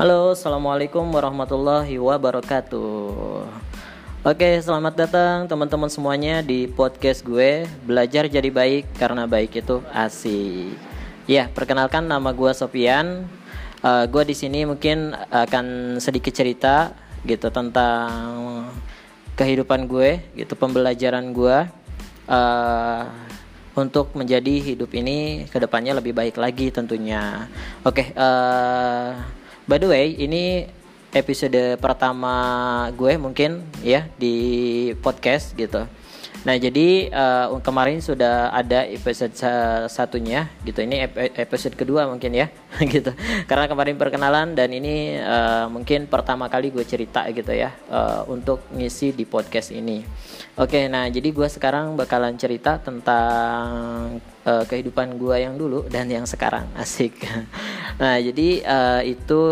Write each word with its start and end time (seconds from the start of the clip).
Halo, 0.00 0.32
assalamualaikum 0.32 1.12
warahmatullahi 1.12 2.00
wabarakatuh. 2.00 3.44
Oke, 4.24 4.48
selamat 4.64 4.94
datang 4.96 5.44
teman-teman 5.44 5.92
semuanya 5.92 6.40
di 6.40 6.64
podcast 6.64 7.20
gue 7.20 7.68
belajar 7.84 8.24
jadi 8.24 8.48
baik 8.48 8.96
karena 8.96 9.28
baik 9.28 9.60
itu 9.60 9.84
asik. 9.92 10.72
Ya, 11.28 11.52
perkenalkan 11.52 12.08
nama 12.08 12.32
gue 12.32 12.48
Sofian. 12.56 13.28
Uh, 13.84 14.08
gue 14.08 14.24
di 14.24 14.32
sini 14.32 14.64
mungkin 14.64 15.12
akan 15.28 16.00
sedikit 16.00 16.32
cerita 16.32 16.96
gitu 17.28 17.52
tentang 17.52 18.08
kehidupan 19.36 19.84
gue, 19.84 20.24
gitu 20.32 20.56
pembelajaran 20.56 21.28
gue. 21.36 21.68
Uh, 22.24 23.04
untuk 23.76 24.16
menjadi 24.16 24.64
hidup 24.64 24.96
ini 24.96 25.44
ke 25.44 25.60
depannya 25.60 25.92
lebih 25.92 26.16
baik 26.16 26.40
lagi 26.40 26.72
tentunya. 26.72 27.52
Oke, 27.84 28.00
okay, 28.00 28.16
uh, 28.16 29.39
by 29.70 29.78
the 29.78 29.86
way 29.86 30.18
ini 30.18 30.66
episode 31.14 31.78
pertama 31.78 32.34
gue 32.98 33.14
mungkin 33.14 33.62
ya 33.86 34.10
di 34.18 34.34
podcast 34.98 35.54
gitu. 35.54 35.86
Nah 36.40 36.56
jadi 36.56 37.12
uh, 37.12 37.60
kemarin 37.60 38.00
sudah 38.00 38.48
ada 38.48 38.88
episode 38.88 39.36
satunya 39.92 40.48
gitu. 40.64 40.80
Ini 40.80 41.12
episode 41.36 41.76
kedua 41.76 42.08
mungkin 42.08 42.32
ya 42.32 42.48
gitu. 42.94 43.12
Karena 43.44 43.68
kemarin 43.68 44.00
perkenalan 44.00 44.56
dan 44.56 44.72
ini 44.72 45.20
uh, 45.20 45.68
mungkin 45.68 46.08
pertama 46.08 46.48
kali 46.48 46.72
gue 46.72 46.84
cerita 46.88 47.28
gitu 47.28 47.52
ya 47.52 47.76
uh, 47.92 48.24
untuk 48.32 48.64
ngisi 48.72 49.12
di 49.12 49.28
podcast 49.28 49.68
ini. 49.74 50.00
Oke, 50.60 50.92
nah 50.92 51.08
jadi 51.08 51.30
gue 51.32 51.48
sekarang 51.48 51.96
bakalan 51.96 52.36
cerita 52.36 52.76
tentang 52.80 54.18
uh, 54.44 54.64
kehidupan 54.68 55.16
gue 55.16 55.36
yang 55.40 55.54
dulu 55.56 55.88
dan 55.88 56.08
yang 56.08 56.24
sekarang 56.24 56.68
asik. 56.82 57.20
nah 58.00 58.16
jadi 58.16 58.48
uh, 58.64 59.02
itu 59.04 59.42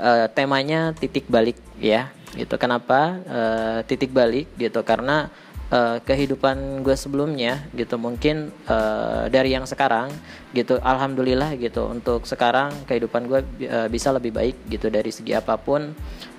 uh, 0.00 0.26
temanya 0.32 0.96
titik 0.96 1.28
balik 1.28 1.60
ya 1.76 2.08
gitu. 2.34 2.56
Kenapa 2.56 3.20
uh, 3.24 3.78
titik 3.86 4.10
balik 4.10 4.50
gitu? 4.58 4.82
Karena 4.82 5.30
uh, 5.70 5.98
kehidupan 6.02 6.82
gue 6.84 6.96
sebelumnya 6.98 7.64
gitu 7.72 7.96
mungkin 7.96 8.52
uh, 8.68 9.30
dari 9.30 9.54
yang 9.54 9.64
sekarang 9.64 10.12
gitu 10.52 10.76
alhamdulillah 10.82 11.56
gitu 11.56 11.88
untuk 11.88 12.28
sekarang 12.28 12.72
kehidupan 12.84 13.30
gue 13.30 13.40
uh, 13.68 13.88
bisa 13.88 14.12
lebih 14.12 14.34
baik 14.34 14.56
gitu 14.68 14.90
dari 14.92 15.08
segi 15.14 15.32
apa 15.32 15.56
pun 15.56 15.94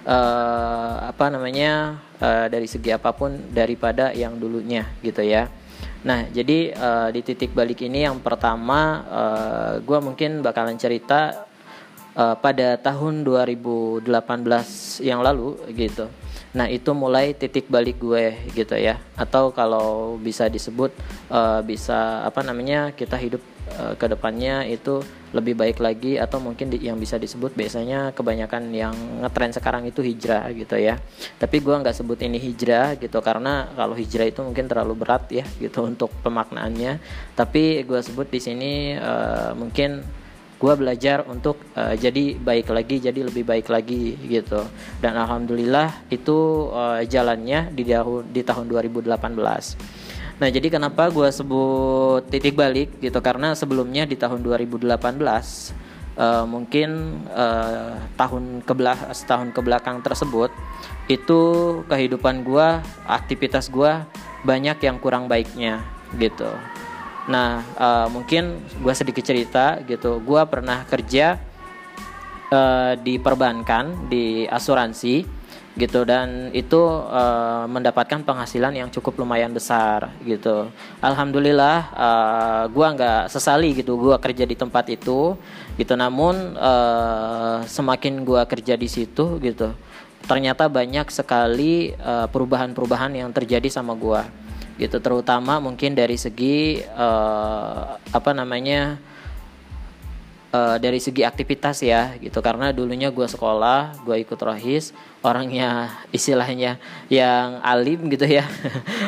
uh, 0.06 0.96
apa 1.10 1.26
namanya 1.34 1.98
uh, 2.22 2.46
dari 2.52 2.70
segi 2.70 2.94
apa 2.94 3.16
pun 3.16 3.36
daripada 3.52 4.14
yang 4.14 4.38
dulunya 4.38 4.86
gitu 5.02 5.26
ya. 5.26 5.50
Nah 6.06 6.30
jadi 6.30 6.70
uh, 6.78 7.10
di 7.10 7.26
titik 7.26 7.58
balik 7.58 7.82
ini 7.82 8.06
yang 8.06 8.22
pertama 8.22 9.02
uh, 9.10 9.74
gue 9.82 10.00
mungkin 10.00 10.46
bakalan 10.46 10.78
cerita 10.78 11.50
uh, 12.14 12.38
pada 12.38 12.78
tahun 12.78 13.26
2018 13.26 14.06
yang 15.02 15.26
lalu 15.26 15.58
gitu 15.74 16.06
Nah 16.56 16.72
itu 16.72 16.96
mulai 16.96 17.36
titik 17.36 17.68
balik 17.68 18.00
gue 18.00 18.32
gitu 18.56 18.80
ya. 18.80 18.96
Atau 19.20 19.52
kalau 19.52 20.16
bisa 20.16 20.48
disebut 20.48 20.96
uh, 21.28 21.60
bisa 21.60 22.24
apa 22.24 22.42
namanya 22.48 22.96
kita 22.96 23.20
hidup 23.20 23.44
uh, 23.76 23.94
ke 24.00 24.08
depannya 24.08 24.64
itu 24.64 25.04
lebih 25.36 25.60
baik 25.60 25.84
lagi 25.84 26.16
atau 26.16 26.40
mungkin 26.40 26.72
di, 26.72 26.80
yang 26.88 26.96
bisa 26.96 27.20
disebut 27.20 27.60
biasanya 27.60 28.16
kebanyakan 28.16 28.72
yang 28.72 28.96
ngetren 29.20 29.52
sekarang 29.52 29.84
itu 29.84 30.00
hijrah 30.00 30.48
gitu 30.56 30.80
ya. 30.80 30.96
Tapi 31.36 31.60
gue 31.60 31.76
nggak 31.76 31.96
sebut 32.00 32.24
ini 32.24 32.40
hijrah 32.40 32.96
gitu 32.96 33.20
karena 33.20 33.68
kalau 33.76 33.94
hijrah 34.00 34.32
itu 34.32 34.40
mungkin 34.40 34.72
terlalu 34.72 34.96
berat 34.96 35.28
ya 35.28 35.44
gitu 35.60 35.84
untuk 35.92 36.08
pemaknaannya. 36.24 37.04
Tapi 37.36 37.84
gue 37.84 38.00
sebut 38.00 38.32
di 38.32 38.40
sini 38.40 38.96
uh, 38.96 39.52
mungkin 39.60 40.24
gue 40.56 40.74
belajar 40.80 41.28
untuk 41.28 41.60
uh, 41.76 41.94
jadi 41.96 42.40
baik 42.40 42.72
lagi 42.72 43.04
jadi 43.04 43.20
lebih 43.28 43.44
baik 43.44 43.68
lagi 43.68 44.16
gitu. 44.28 44.64
Dan 45.04 45.20
alhamdulillah 45.20 46.08
itu 46.12 46.72
uh, 46.72 47.04
jalannya 47.04 47.72
di 47.76 47.84
tahun 47.88 48.32
di 48.32 48.42
tahun 48.44 48.66
2018 48.72 50.06
nah 50.36 50.52
jadi 50.52 50.68
kenapa 50.68 51.08
gue 51.16 51.32
sebut 51.32 52.28
titik 52.28 52.60
balik 52.60 53.00
gitu? 53.00 53.24
Karena 53.24 53.56
sebelumnya 53.56 54.04
di 54.04 54.20
tahun 54.20 54.44
2018 54.44 54.92
uh, 54.92 55.32
eh, 56.20 56.46
mungkin 56.48 56.90
uh, 57.32 57.96
tahun 58.20 58.64
kebelah 58.64 59.16
setahun 59.16 59.52
ke 59.56 59.62
belakang 59.64 60.04
tersebut 60.04 60.52
itu 61.08 61.42
kehidupan 61.86 62.42
gue 62.44 62.68
aktivitas 63.06 63.70
gue 63.70 64.04
banyak 64.44 64.78
yang 64.82 64.98
kurang 64.98 65.30
baiknya 65.30 65.86
gitu 66.18 66.50
Nah, 67.26 67.66
uh, 67.82 68.08
mungkin 68.14 68.62
gue 68.86 68.94
sedikit 68.94 69.26
cerita 69.26 69.82
gitu. 69.82 70.22
Gue 70.22 70.42
pernah 70.46 70.86
kerja 70.86 71.42
uh, 72.54 72.94
di 73.02 73.18
perbankan, 73.18 74.06
di 74.06 74.46
asuransi 74.46 75.26
gitu 75.76 76.08
dan 76.08 76.56
itu 76.56 76.80
uh, 76.88 77.68
mendapatkan 77.68 78.24
penghasilan 78.24 78.80
yang 78.80 78.88
cukup 78.94 79.20
lumayan 79.20 79.52
besar 79.52 80.08
gitu. 80.24 80.72
Alhamdulillah 81.04 81.78
uh, 81.92 82.64
gue 82.72 82.88
nggak 82.96 83.28
sesali 83.28 83.76
gitu 83.76 84.00
gue 84.00 84.16
kerja 84.22 84.48
di 84.48 84.56
tempat 84.56 84.88
itu 84.88 85.36
gitu. 85.76 85.94
Namun 86.00 86.56
uh, 86.56 87.60
semakin 87.68 88.24
gue 88.24 88.40
kerja 88.48 88.80
di 88.80 88.88
situ 88.88 89.36
gitu, 89.44 89.76
ternyata 90.30 90.72
banyak 90.72 91.12
sekali 91.12 91.92
perubahan-perubahan 92.32 93.12
yang 93.18 93.36
terjadi 93.36 93.68
sama 93.68 93.98
gue 94.00 94.45
gitu 94.76 95.00
terutama 95.00 95.64
mungkin 95.64 95.96
dari 95.96 96.20
segi 96.20 96.84
uh, 96.84 97.96
apa 97.96 98.32
namanya 98.36 99.00
uh, 100.56 100.78
dari 100.80 101.00
segi 101.00 101.24
aktivitas 101.24 101.84
ya 101.84 102.16
gitu. 102.20 102.40
Karena 102.40 102.72
dulunya 102.76 103.12
gue 103.12 103.28
sekolah 103.28 104.04
gue 104.04 104.20
ikut 104.24 104.40
rohis 104.40 104.96
orangnya 105.24 105.92
istilahnya 106.18 106.80
yang 107.12 107.60
alim 107.64 108.08
gitu 108.12 108.28
ya 108.28 108.46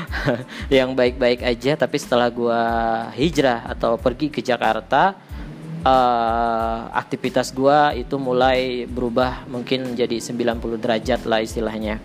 yang 0.75 0.95
baik-baik 0.95 1.43
aja. 1.43 1.75
Tapi 1.79 1.97
setelah 1.99 2.27
gue 2.31 2.61
hijrah 3.19 3.67
atau 3.67 3.95
pergi 3.99 4.31
ke 4.31 4.39
Jakarta 4.39 5.15
uh, 5.83 6.79
aktivitas 6.95 7.51
gue 7.55 8.07
itu 8.07 8.15
mulai 8.19 8.87
berubah 8.87 9.47
mungkin 9.47 9.95
jadi 9.95 10.19
90 10.19 10.83
derajat 10.83 11.21
lah 11.27 11.43
istilahnya 11.43 11.99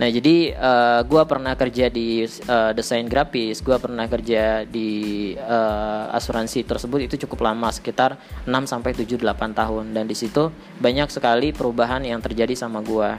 Nah 0.00 0.08
jadi 0.08 0.56
uh, 0.56 0.72
eh, 0.72 1.00
gue 1.04 1.22
pernah 1.28 1.52
kerja 1.52 1.92
di 1.92 2.24
uh, 2.24 2.72
desain 2.72 3.04
grafis, 3.04 3.60
gue 3.60 3.76
pernah 3.76 4.08
kerja 4.08 4.64
di 4.64 5.32
uh, 5.36 6.08
asuransi 6.16 6.64
tersebut 6.64 7.12
itu 7.12 7.20
cukup 7.28 7.52
lama 7.52 7.68
sekitar 7.68 8.16
6 8.48 8.48
sampai 8.64 8.96
7 8.96 9.20
8 9.20 9.52
tahun 9.52 9.92
dan 9.92 10.08
di 10.08 10.16
situ 10.16 10.48
banyak 10.80 11.12
sekali 11.12 11.52
perubahan 11.52 12.00
yang 12.08 12.24
terjadi 12.24 12.56
sama 12.56 12.80
gue. 12.80 13.10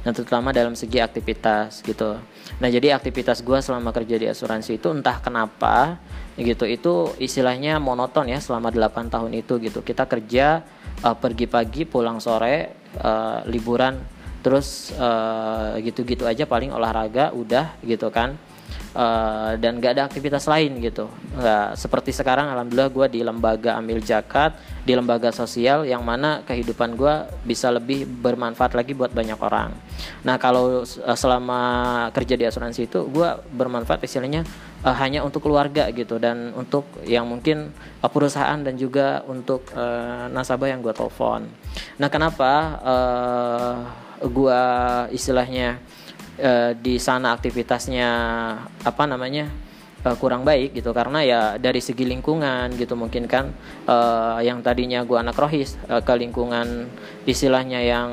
Nah 0.00 0.12
terutama 0.16 0.54
dalam 0.54 0.78
segi 0.78 1.02
aktivitas 1.02 1.82
gitu. 1.82 2.16
Nah 2.62 2.68
jadi 2.70 2.94
aktivitas 2.94 3.42
gue 3.42 3.58
selama 3.58 3.90
kerja 3.90 4.16
di 4.16 4.26
asuransi 4.30 4.78
itu 4.78 4.88
entah 4.94 5.18
kenapa 5.18 5.98
gitu 6.38 6.64
itu 6.64 7.12
istilahnya 7.20 7.82
monoton 7.82 8.30
ya 8.30 8.38
selama 8.38 8.70
8 8.70 9.10
tahun 9.10 9.34
itu 9.34 9.58
gitu. 9.58 9.82
Kita 9.82 10.06
kerja 10.06 10.62
uh, 11.02 11.16
pergi 11.18 11.50
pagi 11.50 11.82
pulang 11.84 12.22
sore 12.22 12.86
uh, 13.02 13.42
liburan 13.50 14.19
terus 14.40 14.92
uh, 14.96 15.76
gitu-gitu 15.80 16.24
aja 16.24 16.44
paling 16.48 16.72
olahraga 16.72 17.32
udah 17.32 17.76
gitu 17.84 18.08
kan. 18.12 18.36
Uh, 18.90 19.54
dan 19.62 19.78
gak 19.78 19.94
ada 19.94 20.02
aktivitas 20.02 20.50
lain 20.50 20.82
gitu. 20.82 21.06
Nggak 21.38 21.78
seperti 21.78 22.10
sekarang 22.10 22.50
alhamdulillah 22.50 22.90
gue 22.90 23.06
di 23.06 23.20
lembaga 23.22 23.78
ambil 23.78 24.02
zakat 24.02 24.58
di 24.82 24.98
lembaga 24.98 25.30
sosial 25.30 25.86
yang 25.86 26.02
mana 26.02 26.42
kehidupan 26.42 26.98
gue 26.98 27.14
bisa 27.46 27.70
lebih 27.70 28.02
bermanfaat 28.02 28.74
lagi 28.74 28.90
buat 28.90 29.14
banyak 29.14 29.38
orang. 29.38 29.70
Nah 30.26 30.42
kalau 30.42 30.82
uh, 30.82 31.14
selama 31.14 31.62
kerja 32.10 32.34
di 32.34 32.42
asuransi 32.50 32.90
itu 32.90 33.06
gue 33.06 33.28
bermanfaat 33.54 34.02
istilahnya 34.02 34.42
uh, 34.82 34.96
hanya 34.98 35.22
untuk 35.22 35.46
keluarga 35.46 35.86
gitu 35.94 36.18
dan 36.18 36.50
untuk 36.58 36.82
yang 37.06 37.30
mungkin 37.30 37.70
uh, 38.02 38.10
perusahaan 38.10 38.58
dan 38.58 38.74
juga 38.74 39.22
untuk 39.30 39.70
uh, 39.70 40.26
nasabah 40.34 40.66
yang 40.66 40.82
gue 40.82 40.90
telepon. 40.90 41.46
Nah 42.02 42.10
kenapa 42.10 42.50
uh, 42.82 44.09
gua 44.28 44.60
istilahnya 45.08 45.80
uh, 46.36 46.76
di 46.76 47.00
sana 47.00 47.32
aktivitasnya 47.32 48.08
apa 48.84 49.04
namanya 49.08 49.48
uh, 50.04 50.16
kurang 50.20 50.44
baik 50.44 50.76
gitu. 50.76 50.92
Karena 50.92 51.24
ya 51.24 51.40
dari 51.56 51.80
segi 51.80 52.04
lingkungan 52.04 52.76
gitu 52.76 53.00
mungkin 53.00 53.24
kan 53.24 53.48
uh, 53.88 54.44
yang 54.44 54.60
tadinya 54.60 55.00
gua 55.08 55.24
anak 55.24 55.40
rohis 55.40 55.80
uh, 55.88 56.04
ke 56.04 56.12
lingkungan 56.20 56.92
istilahnya 57.24 57.80
yang 57.80 58.10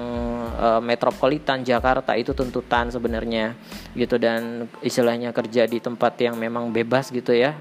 uh, 0.55 0.79
metropolitan 0.79 1.67
Jakarta 1.67 2.15
itu 2.15 2.31
tuntutan 2.31 2.87
sebenarnya 2.87 3.59
gitu. 3.99 4.15
Dan 4.15 4.71
istilahnya 4.79 5.35
kerja 5.35 5.67
di 5.67 5.83
tempat 5.83 6.15
yang 6.23 6.39
memang 6.39 6.71
bebas 6.71 7.11
gitu 7.11 7.35
ya 7.35 7.59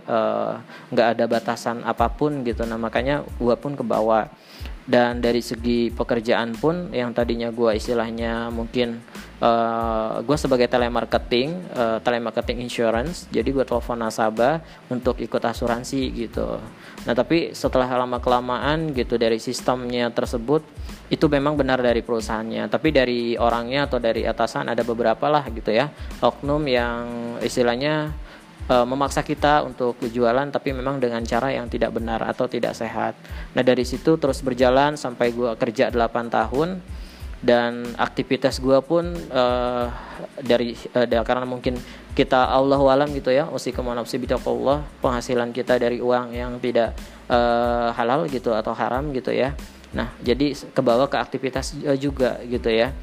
nggak 0.95 1.07
uh, 1.11 1.13
ada 1.19 1.25
batasan 1.27 1.83
apa 1.83 2.07
pun 2.15 2.47
gitu. 2.47 2.63
Nah 2.63 2.79
makanya 2.79 3.27
gua 3.43 3.59
pun 3.59 3.75
ke 3.75 3.83
bawah 3.83 4.31
dan 4.87 5.19
dari 5.19 5.43
segi 5.43 5.91
pekerjaan 5.91 6.55
pun 6.55 6.95
yang 6.95 7.11
tadinya 7.11 7.51
gue 7.51 7.75
istilahnya 7.75 8.55
mungkin 8.55 9.03
uh, 9.43 9.47
eh, 9.47 10.15
gue 10.23 10.37
sebagai 10.39 10.71
telemarketing 10.71 11.75
uh, 11.75 11.99
telemarketing 11.99 12.63
insurance 12.63 13.27
jadi 13.35 13.51
gue 13.51 13.67
telepon 13.67 13.99
nasabah 13.99 14.63
untuk 14.87 15.19
ikut 15.19 15.43
asuransi 15.43 16.15
gitu. 16.15 16.63
Nah 17.03 17.15
tapi 17.19 17.51
setelah 17.51 17.91
lama 17.91 18.23
kelamaan 18.23 18.95
gitu 18.95 19.19
dari 19.19 19.43
sistemnya 19.43 20.07
tersebut 20.15 20.63
itu 21.11 21.27
memang 21.27 21.59
benar 21.59 21.83
dari 21.83 22.03
perusahaannya. 22.07 22.71
Tapi 22.71 22.89
dari 22.95 23.35
orangnya 23.35 23.91
atau 23.91 23.99
dari 23.99 24.23
atasan 24.23 24.71
ada 24.71 24.87
beberapa 24.87 25.27
lah 25.27 25.43
gitu 25.51 25.75
ya 25.75 25.91
oknum 26.23 26.63
yang 26.71 27.03
istilahnya 27.43 28.15
uh, 28.71 28.87
memaksa 28.87 29.23
kita 29.23 29.63
untuk 29.67 29.99
jualan 30.07 30.49
tapi 30.51 30.75
memang 30.75 30.99
dengan 31.03 31.23
cara 31.23 31.51
yang 31.55 31.67
tidak 31.71 31.95
benar 31.95 32.23
atau 32.27 32.47
tidak 32.51 32.75
sehat. 32.75 33.15
Nah, 33.55 33.63
dari 33.63 33.87
situ 33.87 34.19
terus 34.19 34.43
berjalan 34.43 34.95
sampai 34.95 35.33
gue 35.35 35.51
kerja 35.59 35.91
8 35.91 36.31
tahun 36.31 36.79
dan 37.45 37.95
aktivitas 38.01 38.59
gue 38.59 38.81
pun 38.81 39.13
uh, 39.31 39.87
dari 40.41 40.73
uh, 40.97 41.25
karena 41.25 41.45
mungkin 41.45 41.77
kita 42.17 42.49
Allah 42.49 42.81
alam 42.81 43.13
gitu 43.13 43.29
ya 43.29 43.45
usikum 43.53 43.93
nafsi 43.93 44.17
Allah 44.33 44.81
penghasilan 45.05 45.53
kita 45.53 45.77
dari 45.77 46.01
uang 46.01 46.33
yang 46.33 46.57
tidak 46.57 46.97
uh, 47.29 47.93
halal 47.93 48.25
gitu 48.33 48.57
atau 48.57 48.73
haram 48.73 49.13
gitu 49.13 49.37
ya 49.37 49.53
nah 49.93 50.11
jadi 50.25 50.57
kebawa 50.73 51.13
ke 51.13 51.17
aktivitas 51.21 51.77
juga 52.01 52.41
gitu 52.49 52.73
ya 52.73 52.97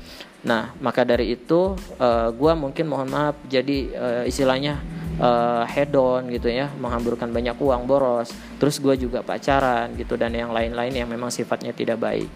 nah 0.43 0.73
maka 0.81 1.05
dari 1.05 1.37
itu 1.37 1.77
uh, 2.01 2.27
gue 2.33 2.51
mungkin 2.57 2.89
mohon 2.89 3.07
maaf 3.13 3.37
jadi 3.47 3.77
uh, 3.95 4.23
istilahnya 4.25 4.81
uh, 5.19 5.65
head 5.67 5.93
on 5.93 6.29
gitu 6.31 6.49
ya 6.49 6.71
menghamburkan 6.77 7.29
banyak 7.29 7.57
uang 7.59 7.85
boros. 7.85 8.31
Terus 8.57 8.79
gue 8.79 8.95
juga 8.97 9.21
pacaran 9.21 9.93
gitu 9.97 10.17
dan 10.17 10.33
yang 10.33 10.53
lain-lain 10.53 10.93
yang 10.93 11.09
memang 11.09 11.29
sifatnya 11.29 11.75
tidak 11.75 11.99
baik. 12.01 12.29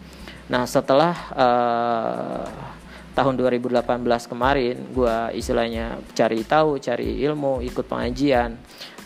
Nah 0.51 0.63
setelah 0.67 1.13
uh, 1.33 2.45
tahun 3.17 3.33
2018 3.33 3.81
kemarin 4.29 4.75
gue 4.93 5.15
istilahnya 5.33 5.97
cari 6.13 6.45
tahu 6.45 6.77
cari 6.77 7.23
ilmu 7.25 7.65
ikut 7.65 7.85
pengajian. 7.87 8.57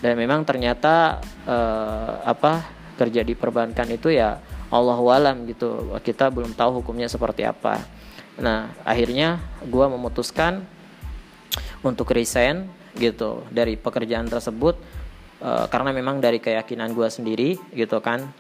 Dan 0.01 0.17
memang 0.17 0.41
ternyata 0.41 1.21
uh, 1.45 2.25
apa 2.25 2.65
kerja 2.97 3.21
di 3.21 3.37
perbankan 3.37 3.85
itu 3.93 4.09
ya 4.09 4.41
Allah 4.73 4.97
walam 4.97 5.45
gitu. 5.45 5.93
Kita 6.01 6.33
belum 6.33 6.57
tahu 6.57 6.81
hukumnya 6.81 7.05
seperti 7.05 7.45
apa. 7.45 7.85
Nah 8.41 8.73
akhirnya 8.81 9.37
gue 9.61 9.85
memutuskan 9.85 10.65
untuk 11.85 12.09
resign 12.13 12.80
gitu 12.95 13.45
dari 13.51 13.79
pekerjaan 13.79 14.27
tersebut 14.27 14.75
uh, 15.41 15.65
karena 15.67 15.91
memang 15.91 16.19
dari 16.19 16.37
keyakinan 16.37 16.93
gue 16.93 17.07
sendiri 17.09 17.49
gitu 17.75 17.99
kan. 17.99 18.31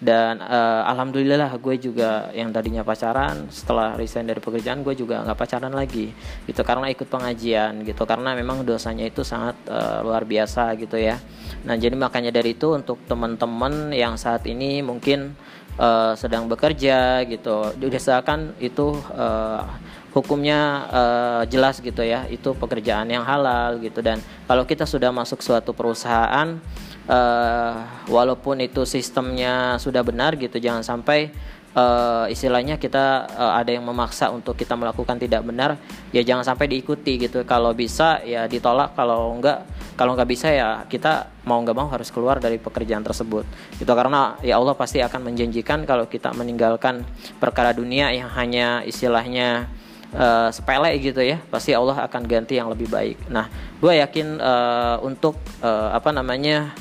Dan 0.00 0.40
uh, 0.40 0.88
alhamdulillah 0.88 1.60
gue 1.60 1.76
juga 1.76 2.32
yang 2.32 2.48
tadinya 2.52 2.80
pacaran 2.80 3.52
setelah 3.52 3.96
resign 4.00 4.28
dari 4.28 4.40
pekerjaan 4.40 4.80
gue 4.80 4.96
juga 4.96 5.20
nggak 5.24 5.36
pacaran 5.36 5.72
lagi 5.72 6.08
gitu. 6.48 6.60
Karena 6.64 6.88
ikut 6.88 7.04
pengajian 7.04 7.84
gitu. 7.84 8.08
Karena 8.08 8.32
memang 8.32 8.64
dosanya 8.64 9.04
itu 9.04 9.20
sangat 9.20 9.60
uh, 9.68 10.00
luar 10.00 10.24
biasa 10.24 10.72
gitu 10.80 10.96
ya. 10.96 11.20
Nah 11.68 11.76
jadi 11.76 11.96
makanya 11.96 12.32
dari 12.32 12.56
itu 12.56 12.72
untuk 12.72 12.96
teman-teman 13.04 13.92
yang 13.92 14.16
saat 14.16 14.48
ini 14.48 14.80
mungkin 14.80 15.36
uh, 15.76 16.16
sedang 16.16 16.48
bekerja 16.48 17.28
gitu. 17.28 17.76
Diusahakan 17.76 18.56
itu 18.56 18.96
uh, 19.12 19.64
hukumnya 20.10 20.90
uh, 20.90 21.42
jelas 21.46 21.78
gitu 21.78 22.02
ya 22.02 22.26
itu 22.26 22.54
pekerjaan 22.54 23.06
yang 23.10 23.22
halal 23.22 23.78
gitu. 23.78 24.02
Dan 24.02 24.18
kalau 24.46 24.66
kita 24.66 24.84
sudah 24.86 25.14
masuk 25.14 25.38
suatu 25.42 25.70
perusahaan 25.70 26.58
uh, 27.06 27.74
walaupun 28.10 28.58
itu 28.62 28.82
sistemnya 28.82 29.78
sudah 29.78 30.02
benar 30.02 30.34
gitu 30.34 30.58
jangan 30.58 30.82
sampai 30.82 31.30
uh, 31.78 32.26
istilahnya 32.26 32.82
kita 32.82 33.30
uh, 33.30 33.52
ada 33.54 33.70
yang 33.70 33.86
memaksa 33.86 34.34
untuk 34.34 34.58
kita 34.58 34.74
melakukan 34.74 35.18
tidak 35.22 35.46
benar 35.46 35.78
ya 36.10 36.26
jangan 36.26 36.42
sampai 36.42 36.66
diikuti 36.66 37.22
gitu. 37.22 37.46
Kalau 37.46 37.70
bisa 37.70 38.22
ya 38.26 38.50
ditolak. 38.50 38.98
Kalau 38.98 39.30
enggak 39.38 39.62
kalau 39.94 40.16
nggak 40.16 40.30
bisa 40.32 40.48
ya 40.48 40.68
kita 40.88 41.28
mau 41.44 41.60
nggak 41.60 41.76
mau 41.76 41.88
harus 41.92 42.08
keluar 42.08 42.40
dari 42.40 42.56
pekerjaan 42.56 43.04
tersebut 43.04 43.44
itu 43.76 43.92
karena 43.92 44.32
ya 44.40 44.56
Allah 44.56 44.72
pasti 44.72 45.04
akan 45.04 45.28
menjanjikan 45.28 45.84
kalau 45.84 46.08
kita 46.08 46.32
meninggalkan 46.32 47.04
perkara 47.36 47.76
dunia 47.76 48.08
yang 48.08 48.32
hanya 48.32 48.80
istilahnya 48.88 49.68
uh, 50.14 50.48
sepele 50.50 50.90
gitu 50.98 51.20
ya 51.22 51.38
pasti 51.50 51.74
Allah 51.74 52.06
akan 52.06 52.22
ganti 52.26 52.58
yang 52.58 52.70
lebih 52.70 52.90
baik. 52.90 53.30
Nah 53.30 53.46
gue 53.78 53.92
yakin 53.98 54.38
uh, 54.38 54.96
untuk 55.02 55.38
uh, 55.62 55.94
apa 55.94 56.10
namanya 56.10 56.74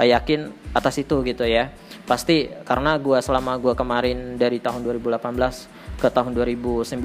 yakin 0.00 0.52
atas 0.72 1.00
itu 1.00 1.20
gitu 1.26 1.44
ya. 1.44 1.72
Pasti 2.08 2.50
karena 2.66 2.96
gue 2.98 3.18
selama 3.22 3.60
gue 3.60 3.74
kemarin 3.76 4.34
dari 4.40 4.58
tahun 4.58 4.82
2018 4.82 6.00
ke 6.00 6.08
tahun 6.08 6.32
2019 6.32 6.96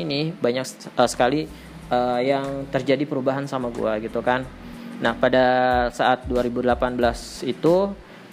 ini 0.00 0.30
banyak 0.38 0.66
uh, 0.94 1.08
sekali 1.10 1.50
uh, 1.90 2.20
yang 2.22 2.70
terjadi 2.70 3.02
perubahan 3.04 3.44
sama 3.50 3.68
gue 3.74 4.06
gitu 4.06 4.22
kan. 4.22 4.46
Nah 5.02 5.12
pada 5.18 5.44
saat 5.90 6.24
2018 6.30 7.50
itu 7.50 7.74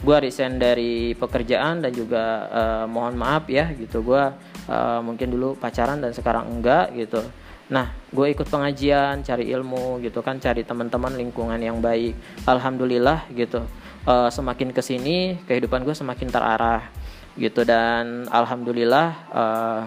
gue 0.01 0.17
resign 0.17 0.57
dari 0.57 1.13
pekerjaan 1.13 1.85
dan 1.85 1.93
juga 1.93 2.49
uh, 2.49 2.85
mohon 2.89 3.13
maaf 3.13 3.45
ya 3.45 3.69
gitu. 3.77 4.01
Gue 4.01 4.23
uh, 4.67 4.99
mungkin 5.05 5.29
dulu 5.29 5.53
pacaran 5.53 6.01
dan 6.01 6.09
sekarang 6.11 6.49
enggak 6.49 6.89
gitu. 6.97 7.21
Nah 7.69 7.93
gue 8.09 8.27
ikut 8.33 8.49
pengajian 8.49 9.21
cari 9.21 9.53
ilmu 9.53 10.01
gitu 10.01 10.25
kan 10.25 10.41
cari 10.41 10.65
teman-teman 10.65 11.13
lingkungan 11.13 11.61
yang 11.61 11.77
baik. 11.77 12.17
Alhamdulillah 12.49 13.29
gitu. 13.37 13.61
Uh, 14.01 14.33
semakin 14.33 14.73
ke 14.73 14.81
sini 14.81 15.37
kehidupan 15.45 15.85
gue 15.85 15.93
semakin 15.93 16.27
terarah 16.33 16.89
gitu. 17.37 17.61
Dan 17.61 18.25
alhamdulillah 18.25 19.07
uh, 19.29 19.83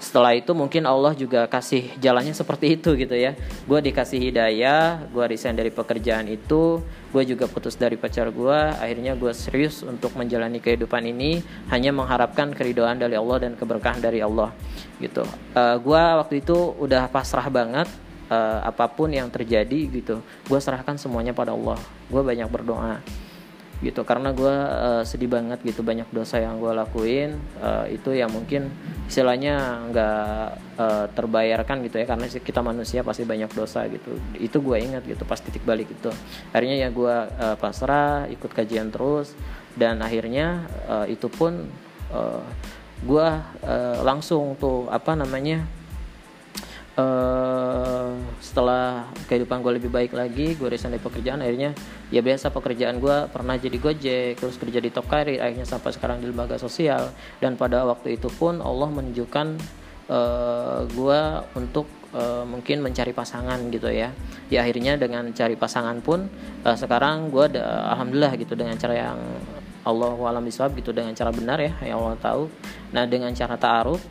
setelah 0.00 0.32
itu 0.32 0.56
mungkin 0.56 0.88
Allah 0.88 1.12
juga 1.12 1.44
kasih 1.44 1.92
jalannya 2.00 2.32
seperti 2.32 2.80
itu 2.80 2.96
gitu 2.96 3.12
ya. 3.12 3.36
Gue 3.68 3.84
dikasih 3.84 4.16
hidayah 4.16 5.04
gue 5.12 5.24
resign 5.28 5.54
dari 5.54 5.68
pekerjaan 5.68 6.24
itu 6.32 6.80
gue 7.12 7.22
juga 7.28 7.44
putus 7.44 7.76
dari 7.76 8.00
pacar 8.00 8.32
gue 8.32 8.58
akhirnya 8.80 9.12
gue 9.18 9.28
serius 9.36 9.84
untuk 9.84 10.16
menjalani 10.16 10.62
kehidupan 10.62 11.04
ini 11.04 11.44
hanya 11.68 11.92
mengharapkan 11.92 12.54
keridoan 12.56 12.96
dari 12.96 13.18
Allah 13.18 13.44
dan 13.44 13.52
keberkahan 13.60 14.00
dari 14.00 14.24
Allah 14.24 14.56
gitu. 15.04 15.20
Uh, 15.52 15.60
eh, 15.60 15.76
gue 15.76 16.02
waktu 16.16 16.34
itu 16.40 16.56
udah 16.80 17.12
pasrah 17.12 17.52
banget 17.52 17.86
uh, 18.32 18.64
apa 18.64 18.88
pun 18.88 19.12
yang 19.12 19.28
terjadi 19.28 20.00
gitu. 20.00 20.24
Gue 20.48 20.58
serahkan 20.64 20.96
semuanya 20.96 21.36
pada 21.36 21.52
Allah. 21.52 21.76
Gue 22.08 22.24
banyak 22.24 22.48
berdoa 22.48 23.04
gitu. 23.80 24.04
Karena 24.04 24.32
gue 24.32 24.54
uh, 24.54 25.02
sedih 25.04 25.28
banget 25.28 25.60
gitu 25.64 25.80
banyak 25.80 26.08
dosa 26.12 26.40
yang 26.40 26.60
gue 26.60 26.72
lakuin 26.72 27.36
uh, 27.60 27.84
itu 27.88 28.12
yang 28.12 28.28
mungkin 28.32 28.68
istilahnya 29.08 29.84
nggak 29.90 30.44
uh, 30.78 31.06
terbayarkan 31.12 31.82
gitu 31.88 31.98
ya 31.98 32.06
karena 32.06 32.26
kita 32.28 32.60
manusia 32.60 33.00
pasti 33.00 33.24
banyak 33.24 33.50
dosa 33.52 33.84
gitu. 33.88 34.16
Itu 34.36 34.60
gue 34.60 34.76
ingat 34.78 35.04
gitu 35.08 35.24
pas 35.24 35.40
titik 35.40 35.64
balik 35.64 35.88
itu. 35.88 36.12
Akhirnya 36.52 36.86
ya 36.86 36.88
gue 36.92 37.16
uh, 37.28 37.56
pasrah 37.56 38.28
ikut 38.28 38.52
kajian 38.52 38.92
terus 38.92 39.32
dan 39.74 40.04
akhirnya 40.04 40.68
uh, 40.88 41.06
itu 41.08 41.26
pun 41.32 41.68
uh, 42.12 42.44
gue 43.00 43.28
uh, 43.64 43.98
langsung 44.04 44.60
tuh 44.60 44.84
apa 44.92 45.16
namanya 45.16 45.64
uh, 46.98 48.16
setelah 48.40 49.06
kehidupan 49.28 49.62
gue 49.62 49.72
lebih 49.78 49.90
baik 49.92 50.16
lagi 50.16 50.58
gue 50.58 50.66
resign 50.66 50.96
dari 50.96 51.04
pekerjaan 51.04 51.44
akhirnya 51.44 51.70
ya 52.10 52.20
biasa 52.24 52.50
pekerjaan 52.50 52.98
gue 52.98 53.16
pernah 53.30 53.54
jadi 53.54 53.78
gojek 53.78 54.42
terus 54.42 54.58
kerja 54.58 54.82
di 54.82 54.90
top 54.90 55.06
akhirnya 55.10 55.66
sampai 55.66 55.90
sekarang 55.94 56.18
di 56.18 56.26
lembaga 56.30 56.58
sosial. 56.58 57.14
Dan 57.38 57.54
pada 57.54 57.86
waktu 57.86 58.18
itu 58.18 58.26
pun 58.30 58.58
Allah 58.58 58.88
menunjukkan 58.90 59.46
uh, 60.10 60.14
eh, 60.14 60.80
gue 60.90 61.20
untuk 61.54 61.86
uh, 62.14 62.42
mungkin 62.42 62.82
mencari 62.82 63.14
pasangan 63.14 63.58
gitu 63.70 63.90
ya. 63.90 64.10
Ya 64.50 64.66
akhirnya 64.66 64.98
dengan 64.98 65.30
cari 65.30 65.54
pasangan 65.54 66.02
pun 66.02 66.26
uh, 66.66 66.76
sekarang 66.76 67.30
gue 67.30 67.58
alhamdulillah 67.62 68.34
gitu 68.38 68.58
dengan 68.58 68.74
cara 68.74 69.10
yang 69.10 69.18
Allah 69.80 70.12
alam 70.12 70.44
bisawab 70.44 70.76
gitu 70.76 70.92
dengan 70.92 71.16
cara 71.16 71.32
benar 71.32 71.58
ya 71.62 71.72
yang 71.86 72.02
Allah 72.02 72.18
tahu. 72.18 72.50
Nah 72.92 73.06
dengan 73.06 73.30
cara 73.32 73.54
taaruf 73.54 74.02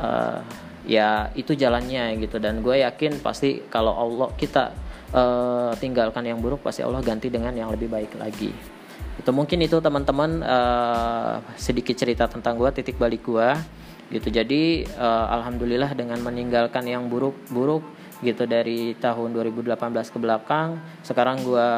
uh, 0.00 0.40
ya 0.86 1.34
itu 1.34 1.52
jalannya 1.52 2.16
gitu. 2.22 2.38
Dan 2.38 2.62
gue 2.62 2.80
yakin 2.86 3.20
pasti 3.20 3.60
kalau 3.68 3.92
Allah 3.92 4.30
kita 4.38 4.72
uh, 5.12 5.74
tinggalkan 5.76 6.24
yang 6.24 6.38
buruk 6.38 6.62
pasti 6.62 6.86
Allah 6.86 7.02
ganti 7.02 7.28
dengan 7.28 7.52
yang 7.52 7.68
lebih 7.74 7.90
baik 7.90 8.16
lagi. 8.16 8.54
Itu 9.18 9.34
mungkin 9.34 9.60
itu 9.64 9.82
teman-teman 9.82 10.40
uh, 10.46 11.42
sedikit 11.58 11.98
cerita 11.98 12.30
tentang 12.30 12.56
gue 12.56 12.70
titik 12.72 12.96
balik 12.96 13.26
gue 13.26 13.48
gitu. 14.14 14.30
Jadi 14.30 14.86
uh, 14.96 15.26
alhamdulillah 15.42 15.92
dengan 15.98 16.22
meninggalkan 16.22 16.86
yang 16.86 17.10
buruk-buruk 17.10 17.82
gitu 18.24 18.48
dari 18.48 18.96
tahun 18.96 19.36
2018 19.36 19.76
ke 19.92 20.16
belakang 20.16 20.80
sekarang 21.04 21.44
gue 21.44 21.68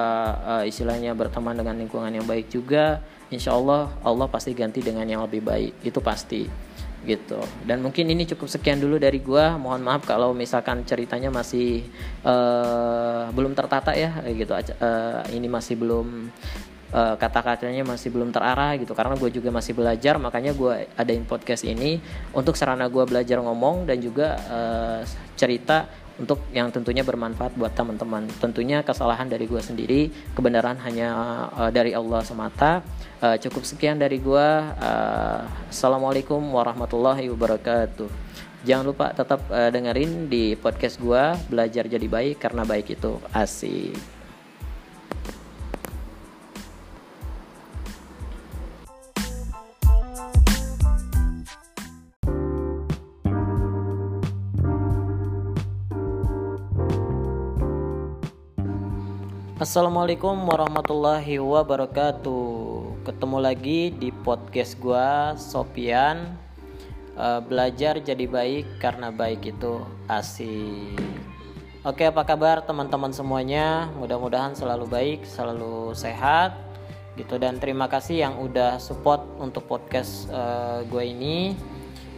uh, 0.46 0.62
istilahnya 0.62 1.10
berteman 1.10 1.58
dengan 1.58 1.74
lingkungan 1.74 2.14
yang 2.14 2.22
baik 2.22 2.46
juga 2.46 3.02
insya 3.26 3.58
Allah 3.58 3.90
Allah 4.06 4.30
pasti 4.30 4.54
ganti 4.54 4.78
dengan 4.78 5.08
yang 5.08 5.24
lebih 5.24 5.42
baik. 5.42 5.72
Itu 5.82 5.98
pasti 5.98 6.67
gitu 7.08 7.40
dan 7.64 7.80
mungkin 7.80 8.04
ini 8.12 8.28
cukup 8.28 8.52
sekian 8.52 8.76
dulu 8.76 9.00
dari 9.00 9.24
gua 9.24 9.56
mohon 9.56 9.80
maaf 9.80 10.04
kalau 10.04 10.36
misalkan 10.36 10.84
ceritanya 10.84 11.32
masih 11.32 11.88
uh, 12.22 13.32
belum 13.32 13.56
tertata 13.56 13.96
ya 13.96 14.20
gitu 14.28 14.52
uh, 14.52 15.24
ini 15.32 15.48
masih 15.48 15.80
belum 15.80 16.28
uh, 16.92 17.16
kata-katanya 17.16 17.84
masih 17.88 18.12
belum 18.12 18.28
terarah 18.28 18.76
gitu 18.76 18.92
karena 18.92 19.16
gue 19.16 19.30
juga 19.32 19.48
masih 19.52 19.72
belajar 19.76 20.20
makanya 20.20 20.52
gue 20.52 20.88
adain 20.96 21.24
podcast 21.24 21.64
ini 21.64 22.00
untuk 22.36 22.56
sarana 22.56 22.88
gue 22.88 23.04
belajar 23.04 23.40
ngomong 23.40 23.88
dan 23.88 23.98
juga 24.00 24.36
uh, 24.48 25.00
cerita 25.36 25.88
untuk 26.18 26.42
yang 26.50 26.68
tentunya 26.74 27.06
bermanfaat 27.06 27.54
buat 27.54 27.72
teman-teman. 27.78 28.26
Tentunya 28.42 28.82
kesalahan 28.82 29.30
dari 29.30 29.46
gue 29.46 29.62
sendiri, 29.62 30.10
kebenaran 30.34 30.74
hanya 30.82 31.08
uh, 31.54 31.70
dari 31.70 31.94
Allah 31.94 32.26
semata. 32.26 32.82
Uh, 33.18 33.34
cukup 33.34 33.66
sekian 33.66 33.98
dari 33.98 34.22
gue. 34.22 34.48
Uh, 34.78 35.42
Assalamualaikum 35.66 36.38
warahmatullahi 36.38 37.26
wabarakatuh. 37.34 38.06
Jangan 38.62 38.84
lupa 38.86 39.10
tetap 39.10 39.42
uh, 39.50 39.74
dengerin 39.74 40.30
di 40.30 40.54
podcast 40.54 41.02
gue 41.02 41.34
belajar 41.50 41.90
jadi 41.90 42.06
baik 42.06 42.38
karena 42.38 42.62
baik 42.62 42.94
itu 42.94 43.18
asik. 43.34 43.98
Assalamualaikum 59.58 60.38
warahmatullahi 60.46 61.42
wabarakatuh 61.42 62.57
Ketemu 63.18 63.42
lagi 63.42 63.90
di 63.98 64.14
podcast 64.14 64.78
gua 64.78 65.34
Sopian. 65.34 66.38
Uh, 67.18 67.42
Belajar 67.42 67.98
jadi 67.98 68.30
baik 68.30 68.78
karena 68.78 69.10
baik 69.10 69.42
itu 69.42 69.82
asik. 70.06 70.94
Oke 71.82 72.06
apa 72.06 72.22
kabar 72.22 72.62
teman-teman 72.62 73.10
semuanya? 73.10 73.90
Mudah-mudahan 73.98 74.54
selalu 74.54 74.86
baik, 74.86 75.26
selalu 75.26 75.98
sehat 75.98 76.62
gitu. 77.18 77.42
Dan 77.42 77.58
terima 77.58 77.90
kasih 77.90 78.22
yang 78.22 78.38
udah 78.38 78.78
support 78.78 79.26
untuk 79.42 79.66
podcast 79.66 80.30
uh, 80.30 80.86
gue 80.86 81.02
ini 81.02 81.58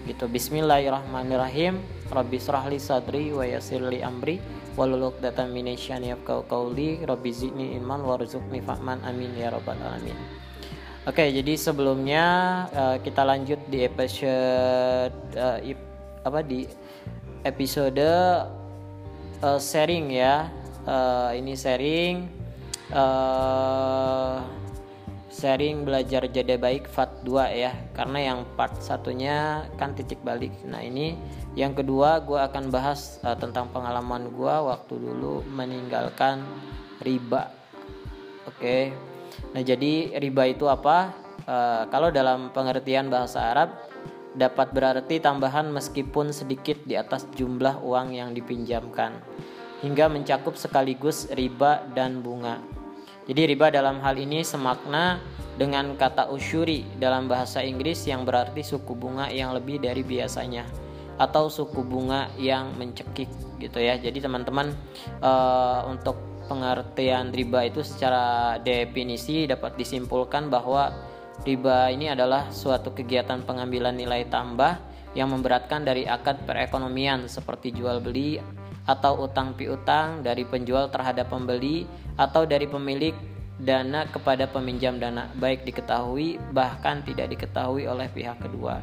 gitu. 0.04 0.28
Bismillahirrahmanirrahim. 0.28 1.80
Rabbi 2.12 2.36
srahli 2.36 2.76
sadri 2.76 3.32
wa 3.32 3.48
yasirli 3.48 4.04
amri. 4.04 4.36
Waluluk 4.76 5.16
data 5.24 5.48
minasyan 5.48 6.04
ya 6.04 6.20
kau 6.20 6.44
kauli 6.44 7.00
Rabbi 7.00 7.32
zidni 7.32 7.72
iman 7.80 8.04
warzuqni 8.04 8.60
fahman 8.60 9.00
amin 9.08 9.32
ya 9.32 9.48
rabbal 9.48 9.80
alamin 9.80 10.39
Oke 11.08 11.32
jadi 11.32 11.56
sebelumnya 11.56 12.24
uh, 12.76 12.96
kita 13.00 13.24
lanjut 13.24 13.56
di 13.72 13.88
episode 13.88 15.16
uh, 15.32 15.56
ip, 15.64 15.80
apa 16.28 16.44
di 16.44 16.68
episode 17.40 18.04
uh, 19.40 19.56
sharing 19.56 20.12
ya. 20.12 20.52
Uh, 20.84 21.32
ini 21.32 21.56
sharing 21.56 22.28
uh, 22.92 24.44
sharing 25.32 25.88
belajar 25.88 26.28
jadi 26.28 26.60
baik 26.60 26.84
fat 26.84 27.24
2 27.24 27.48
ya. 27.48 27.72
Karena 27.96 28.36
yang 28.36 28.38
part 28.52 28.76
satunya 28.84 29.64
kan 29.80 29.96
titik 29.96 30.20
balik. 30.20 30.52
Nah 30.68 30.84
ini 30.84 31.16
yang 31.56 31.72
kedua 31.72 32.20
gue 32.28 32.36
akan 32.36 32.68
bahas 32.68 33.16
uh, 33.24 33.40
tentang 33.40 33.72
pengalaman 33.72 34.28
gue 34.36 34.54
waktu 34.68 35.00
dulu 35.00 35.48
meninggalkan 35.48 36.44
riba. 37.00 37.48
Oke. 38.44 38.60
okay. 38.92 39.09
Nah 39.52 39.62
jadi 39.62 40.18
riba 40.18 40.50
itu 40.50 40.66
apa 40.66 41.14
uh, 41.46 41.82
kalau 41.88 42.08
dalam 42.14 42.54
pengertian 42.54 43.08
bahasa 43.08 43.52
Arab 43.52 43.70
dapat 44.30 44.70
berarti 44.70 45.18
tambahan 45.18 45.68
meskipun 45.74 46.30
sedikit 46.30 46.78
di 46.86 46.94
atas 46.94 47.26
jumlah 47.34 47.82
uang 47.82 48.14
yang 48.14 48.30
dipinjamkan 48.30 49.18
hingga 49.82 50.06
mencakup 50.06 50.54
sekaligus 50.54 51.26
riba 51.34 51.82
dan 51.94 52.22
bunga 52.22 52.62
jadi 53.30 53.46
riba 53.46 53.70
dalam 53.70 54.02
hal 54.02 54.18
ini 54.18 54.42
semakna 54.42 55.22
dengan 55.60 55.92
kata 55.92 56.32
usyuri 56.32 56.88
dalam 56.96 57.28
bahasa 57.28 57.60
Inggris 57.60 58.08
yang 58.08 58.24
berarti 58.24 58.64
suku 58.64 58.96
bunga 58.96 59.28
yang 59.28 59.52
lebih 59.52 59.76
dari 59.76 60.00
biasanya 60.00 60.64
atau 61.20 61.52
suku 61.52 61.84
bunga 61.84 62.32
yang 62.40 62.72
mencekik 62.80 63.28
gitu 63.60 63.76
ya. 63.76 64.00
Jadi 64.00 64.24
teman-teman 64.24 64.72
uh, 65.20 65.84
untuk 65.84 66.16
pengertian 66.50 67.30
riba 67.30 67.70
itu 67.70 67.86
secara 67.86 68.58
definisi 68.58 69.46
dapat 69.46 69.78
disimpulkan 69.78 70.50
bahwa 70.50 70.90
riba 71.46 71.94
ini 71.94 72.10
adalah 72.10 72.50
suatu 72.50 72.90
kegiatan 72.90 73.46
pengambilan 73.46 73.94
nilai 73.94 74.26
tambah 74.26 74.82
yang 75.14 75.30
memberatkan 75.30 75.86
dari 75.86 76.10
akad 76.10 76.42
perekonomian 76.42 77.30
seperti 77.30 77.70
jual 77.70 78.02
beli 78.02 78.42
atau 78.90 79.22
utang 79.22 79.54
piutang 79.54 80.26
dari 80.26 80.42
penjual 80.42 80.90
terhadap 80.90 81.30
pembeli 81.30 81.86
atau 82.18 82.42
dari 82.42 82.66
pemilik 82.66 83.14
dana 83.60 84.10
kepada 84.10 84.50
peminjam 84.50 84.98
dana 84.98 85.30
baik 85.38 85.62
diketahui 85.62 86.42
bahkan 86.50 87.06
tidak 87.06 87.30
diketahui 87.30 87.86
oleh 87.86 88.10
pihak 88.10 88.42
kedua. 88.42 88.82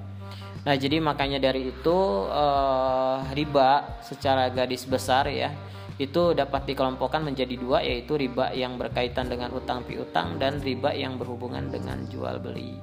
Nah, 0.63 0.75
jadi 0.75 0.99
makanya 0.99 1.39
dari 1.39 1.71
itu 1.71 1.97
eh, 2.27 3.17
riba 3.35 3.99
secara 4.03 4.51
garis 4.51 4.83
besar 4.83 5.27
ya 5.31 5.51
itu 5.97 6.37
dapat 6.37 6.69
dikelompokkan 6.69 7.25
menjadi 7.25 7.57
dua 7.57 7.81
yaitu 7.81 8.17
riba 8.17 8.53
yang 8.53 8.77
berkaitan 8.77 9.29
dengan 9.29 9.49
utang 9.53 9.81
piutang 9.81 10.37
dan 10.37 10.61
riba 10.61 10.93
yang 10.93 11.17
berhubungan 11.17 11.73
dengan 11.73 12.05
jual 12.05 12.37
beli. 12.37 12.77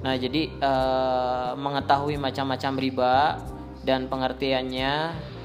Nah, 0.00 0.16
jadi 0.16 0.48
eh, 0.48 1.50
mengetahui 1.56 2.16
macam-macam 2.20 2.72
riba 2.76 3.14
dan 3.84 4.08
pengertiannya 4.12 4.94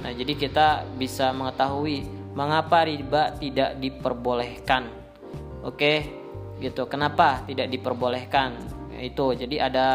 Nah, 0.05 0.13
jadi 0.13 0.37
kita 0.37 0.85
bisa 1.01 1.33
mengetahui 1.33 2.05
mengapa 2.37 2.85
riba 2.85 3.33
tidak 3.41 3.73
diperbolehkan. 3.81 4.85
Oke, 5.65 6.05
gitu. 6.61 6.85
Kenapa 6.85 7.41
tidak 7.49 7.73
diperbolehkan? 7.73 8.53
Itu 9.01 9.33
jadi 9.33 9.65
ada 9.65 9.87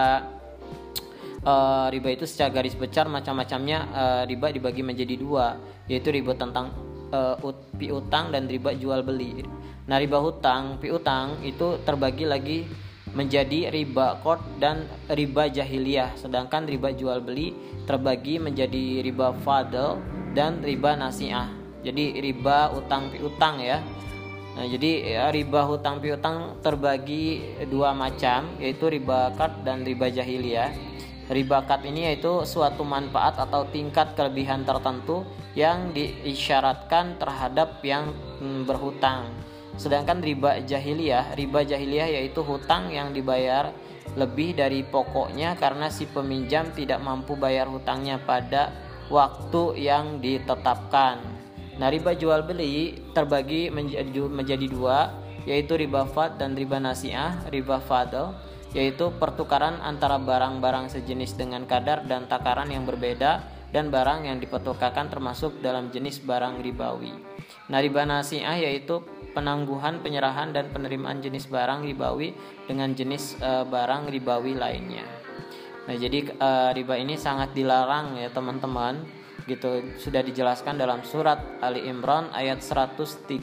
uh, 1.44 1.87
riba 1.88 2.09
itu 2.12 2.25
secara 2.28 2.50
garis 2.52 2.76
besar 2.76 3.09
macam-macamnya 3.09 3.78
uh, 3.92 4.23
riba 4.28 4.52
dibagi 4.52 4.82
menjadi 4.85 5.14
dua, 5.16 5.56
yaitu 5.88 6.12
riba 6.12 6.37
tentang 6.37 6.73
uh, 7.12 7.37
piutang 7.76 8.32
dan 8.32 8.49
riba 8.49 8.76
jual 8.76 9.00
beli. 9.04 9.44
Nah, 9.88 9.99
riba 9.99 10.23
hutang, 10.23 10.78
piutang 10.78 11.40
itu 11.42 11.80
terbagi 11.82 12.25
lagi 12.28 12.59
menjadi 13.11 13.75
riba 13.75 14.23
kod 14.23 14.38
dan 14.62 14.87
riba 15.11 15.50
jahiliyah 15.50 16.14
sedangkan 16.14 16.62
riba 16.70 16.94
jual 16.94 17.18
beli 17.18 17.50
terbagi 17.82 18.38
menjadi 18.38 19.02
riba 19.02 19.35
fadl 19.42 19.99
dan 20.30 20.62
riba 20.62 20.94
nasiah. 20.94 21.50
Jadi 21.82 22.23
riba 22.23 22.70
utang 22.70 23.11
piutang 23.11 23.59
ya. 23.59 23.82
Nah 24.54 24.66
jadi 24.66 24.90
ya, 25.02 25.25
riba 25.35 25.66
hutang 25.66 25.99
piutang 25.99 26.59
terbagi 26.62 27.42
dua 27.66 27.94
macam 27.94 28.47
yaitu 28.62 28.87
riba 28.87 29.35
kad 29.35 29.62
dan 29.66 29.82
riba 29.82 30.06
jahiliyah 30.06 30.89
riba 31.30 31.62
kad 31.64 31.87
ini 31.87 32.10
yaitu 32.10 32.42
suatu 32.42 32.82
manfaat 32.82 33.38
atau 33.38 33.64
tingkat 33.70 34.18
kelebihan 34.18 34.66
tertentu 34.66 35.22
yang 35.54 35.94
diisyaratkan 35.94 37.16
terhadap 37.22 37.78
yang 37.87 38.10
berhutang 38.66 39.30
Sedangkan 39.80 40.20
riba 40.20 40.60
jahiliyah, 40.60 41.32
riba 41.40 41.64
jahiliyah 41.64 42.20
yaitu 42.20 42.44
hutang 42.44 42.92
yang 42.92 43.16
dibayar 43.16 43.72
lebih 44.18 44.52
dari 44.52 44.84
pokoknya 44.84 45.54
karena 45.56 45.88
si 45.88 46.04
peminjam 46.04 46.68
tidak 46.76 46.99
mampu 47.00 47.38
bayar 47.38 47.70
hutangnya 47.70 48.18
pada 48.20 48.76
waktu 49.08 49.80
yang 49.80 50.20
ditetapkan. 50.20 51.22
Nah, 51.80 51.88
riba 51.88 52.12
jual 52.12 52.44
beli 52.44 52.99
terbagi 53.16 53.72
menjadi, 53.72 54.28
menjadi 54.28 54.66
dua, 54.68 55.16
yaitu 55.49 55.80
riba 55.80 56.04
fad 56.12 56.37
dan 56.37 56.52
riba 56.52 56.76
nasiah, 56.76 57.40
riba 57.49 57.80
fadl, 57.80 58.37
yaitu 58.70 59.10
pertukaran 59.18 59.82
antara 59.82 60.18
barang-barang 60.22 60.94
sejenis 60.94 61.34
dengan 61.34 61.66
kadar 61.66 62.06
dan 62.06 62.30
takaran 62.30 62.70
yang 62.70 62.86
berbeda 62.86 63.42
dan 63.70 63.90
barang 63.90 64.26
yang 64.26 64.38
dipertukarkan 64.38 65.10
termasuk 65.10 65.58
dalam 65.62 65.90
jenis 65.94 66.22
barang 66.22 66.62
ribawi. 66.62 67.14
Nah, 67.70 67.78
riba 67.78 68.02
nasiah 68.02 68.58
yaitu 68.58 68.98
penangguhan, 69.30 70.02
penyerahan 70.02 70.50
dan 70.50 70.74
penerimaan 70.74 71.22
jenis 71.22 71.46
barang 71.46 71.86
ribawi 71.86 72.34
dengan 72.66 72.90
jenis 72.94 73.38
e, 73.38 73.50
barang 73.66 74.10
ribawi 74.10 74.58
lainnya. 74.58 75.06
Nah, 75.86 75.94
jadi 75.94 76.34
e, 76.34 76.50
riba 76.74 76.98
ini 76.98 77.14
sangat 77.14 77.54
dilarang 77.54 78.18
ya 78.18 78.30
teman-teman. 78.34 79.22
Gitu 79.46 79.98
sudah 79.98 80.22
dijelaskan 80.22 80.78
dalam 80.78 81.02
surat 81.02 81.58
Ali 81.64 81.86
Imran 81.88 82.30
ayat 82.30 82.62
130 82.62 83.34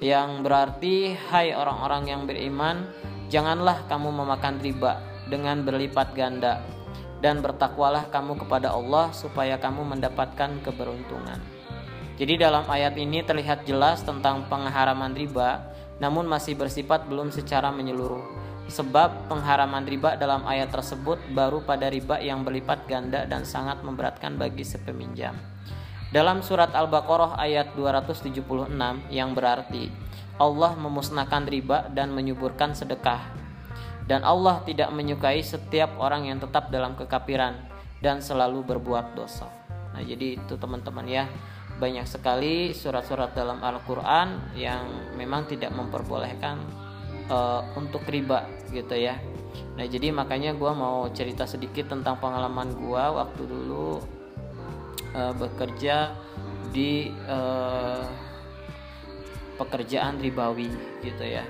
yang 0.00 0.40
berarti 0.40 1.12
hai 1.28 1.52
orang-orang 1.52 2.08
yang 2.08 2.22
beriman, 2.24 2.88
janganlah 3.28 3.84
kamu 3.84 4.08
memakan 4.08 4.56
riba 4.64 4.96
dengan 5.28 5.60
berlipat 5.60 6.16
ganda 6.16 6.64
dan 7.20 7.44
bertakwalah 7.44 8.08
kamu 8.08 8.40
kepada 8.40 8.72
Allah 8.72 9.12
supaya 9.12 9.60
kamu 9.60 9.84
mendapatkan 9.84 10.56
keberuntungan. 10.64 11.36
Jadi 12.16 12.40
dalam 12.40 12.64
ayat 12.68 12.96
ini 12.96 13.20
terlihat 13.24 13.64
jelas 13.68 14.00
tentang 14.00 14.48
pengharaman 14.48 15.12
riba, 15.12 15.68
namun 16.00 16.24
masih 16.24 16.56
bersifat 16.56 17.04
belum 17.08 17.28
secara 17.28 17.68
menyeluruh. 17.68 18.24
Sebab 18.72 19.28
pengharaman 19.28 19.84
riba 19.84 20.16
dalam 20.16 20.44
ayat 20.48 20.72
tersebut 20.72 21.20
baru 21.32 21.60
pada 21.64 21.92
riba 21.92 22.20
yang 22.20 22.40
berlipat 22.44 22.88
ganda 22.88 23.28
dan 23.28 23.44
sangat 23.44 23.84
memberatkan 23.84 24.36
bagi 24.40 24.64
sepeminjam. 24.64 25.36
Dalam 26.10 26.42
surat 26.42 26.74
Al-Baqarah 26.74 27.38
ayat 27.38 27.78
276 27.78 28.42
yang 29.14 29.30
berarti 29.30 29.86
Allah 30.42 30.74
memusnahkan 30.74 31.46
riba 31.46 31.86
dan 31.86 32.10
menyuburkan 32.10 32.74
sedekah. 32.74 33.30
Dan 34.10 34.26
Allah 34.26 34.58
tidak 34.66 34.90
menyukai 34.90 35.38
setiap 35.38 35.94
orang 36.02 36.26
yang 36.26 36.42
tetap 36.42 36.66
dalam 36.74 36.98
kekafiran 36.98 37.62
dan 38.02 38.18
selalu 38.18 38.66
berbuat 38.66 39.14
dosa. 39.14 39.46
Nah, 39.94 40.02
jadi 40.02 40.34
itu 40.34 40.58
teman-teman 40.58 41.06
ya. 41.06 41.30
Banyak 41.78 42.10
sekali 42.10 42.74
surat-surat 42.74 43.30
dalam 43.30 43.62
Al-Qur'an 43.62 44.58
yang 44.58 45.14
memang 45.14 45.46
tidak 45.46 45.70
memperbolehkan 45.70 46.58
uh, 47.30 47.62
untuk 47.78 48.02
riba 48.10 48.50
gitu 48.74 48.98
ya. 48.98 49.14
Nah, 49.78 49.86
jadi 49.86 50.10
makanya 50.10 50.58
gue 50.58 50.72
mau 50.74 51.06
cerita 51.14 51.46
sedikit 51.46 51.86
tentang 51.86 52.18
pengalaman 52.18 52.74
gue 52.74 53.04
waktu 53.14 53.42
dulu 53.46 54.19
uh, 55.14 55.34
bekerja 55.34 56.14
di 56.70 57.10
uh, 57.26 58.06
pekerjaan 59.58 60.16
ribawi 60.22 60.70
gitu 61.04 61.24
ya. 61.26 61.44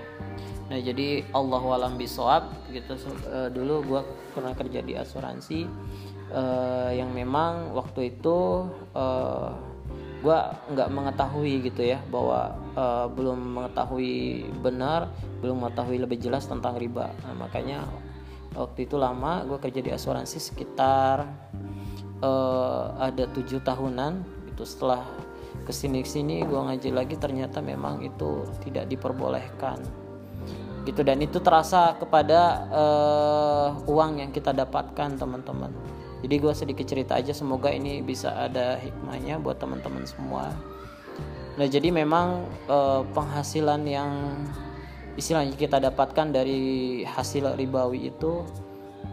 Nah 0.71 0.79
jadi 0.79 1.27
Allah 1.35 1.63
walam 1.63 1.99
bisawab 1.99 2.51
gitu 2.71 2.95
uh, 3.27 3.51
dulu 3.51 3.83
gue 3.87 4.03
pernah 4.35 4.55
kerja 4.55 4.81
di 4.83 4.95
asuransi 4.95 5.67
uh, 6.31 6.91
yang 6.95 7.11
memang 7.11 7.75
waktu 7.75 8.15
itu 8.17 8.71
uh, 8.95 9.51
gue 10.21 10.39
nggak 10.77 10.89
mengetahui 10.93 11.65
gitu 11.65 11.81
ya 11.81 11.99
bahwa 12.13 12.53
uh, 12.77 13.09
belum 13.09 13.57
mengetahui 13.57 14.45
benar 14.61 15.09
belum 15.41 15.65
mengetahui 15.65 15.97
lebih 15.97 16.21
jelas 16.21 16.45
tentang 16.45 16.77
riba 16.77 17.09
nah, 17.25 17.35
makanya 17.49 17.89
waktu 18.53 18.85
itu 18.85 19.01
lama 19.01 19.49
gue 19.49 19.57
kerja 19.57 19.81
di 19.81 19.91
asuransi 19.91 20.37
sekitar 20.37 21.25
uh, 22.25 22.97
ada 23.01 23.29
tujuh 23.33 23.61
tahunan 23.61 24.25
itu 24.49 24.63
setelah 24.65 25.05
ke 25.65 25.73
sini 25.73 26.07
sini 26.07 26.47
gue 26.47 26.57
ngaji 26.57 26.91
lagi 26.95 27.17
ternyata 27.21 27.61
memang 27.61 28.01
itu 28.05 28.47
tidak 28.65 28.89
diperbolehkan. 28.89 29.81
Gitu 30.89 31.05
dan 31.05 31.21
itu 31.21 31.37
terasa 31.45 31.93
kepada 32.01 32.65
uh, 32.73 33.69
uang 33.85 34.25
yang 34.25 34.31
kita 34.33 34.57
dapatkan 34.57 35.21
teman-teman. 35.21 35.73
Jadi 36.21 36.35
gue 36.37 36.53
sedikit 36.53 36.87
cerita 36.89 37.17
aja 37.17 37.33
semoga 37.33 37.73
ini 37.73 38.05
bisa 38.05 38.33
ada 38.37 38.77
hikmahnya 38.77 39.41
buat 39.41 39.57
teman-teman 39.57 40.05
semua. 40.05 40.53
Nah 41.57 41.67
jadi 41.69 41.93
memang 41.93 42.49
uh, 42.69 43.05
penghasilan 43.13 43.85
yang 43.85 44.13
istilahnya 45.17 45.57
kita 45.57 45.81
dapatkan 45.81 46.33
dari 46.33 47.03
hasil 47.05 47.57
ribawi 47.57 48.13
itu 48.13 48.45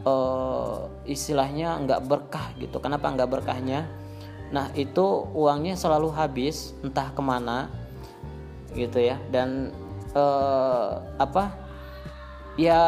uh, 0.07 0.87
istilahnya 1.03 1.75
nggak 1.83 2.01
berkah 2.07 2.55
gitu. 2.55 2.79
Kenapa 2.79 3.11
nggak 3.11 3.29
berkahnya? 3.39 3.83
Nah 4.55 4.71
itu 4.79 5.27
uangnya 5.35 5.75
selalu 5.75 6.15
habis 6.15 6.71
entah 6.79 7.11
ke 7.11 7.19
mana 7.19 7.67
gitu 8.71 9.03
ya. 9.03 9.19
Dan 9.27 9.75
uh, 10.15 11.03
apa? 11.19 11.51
Ya 12.55 12.81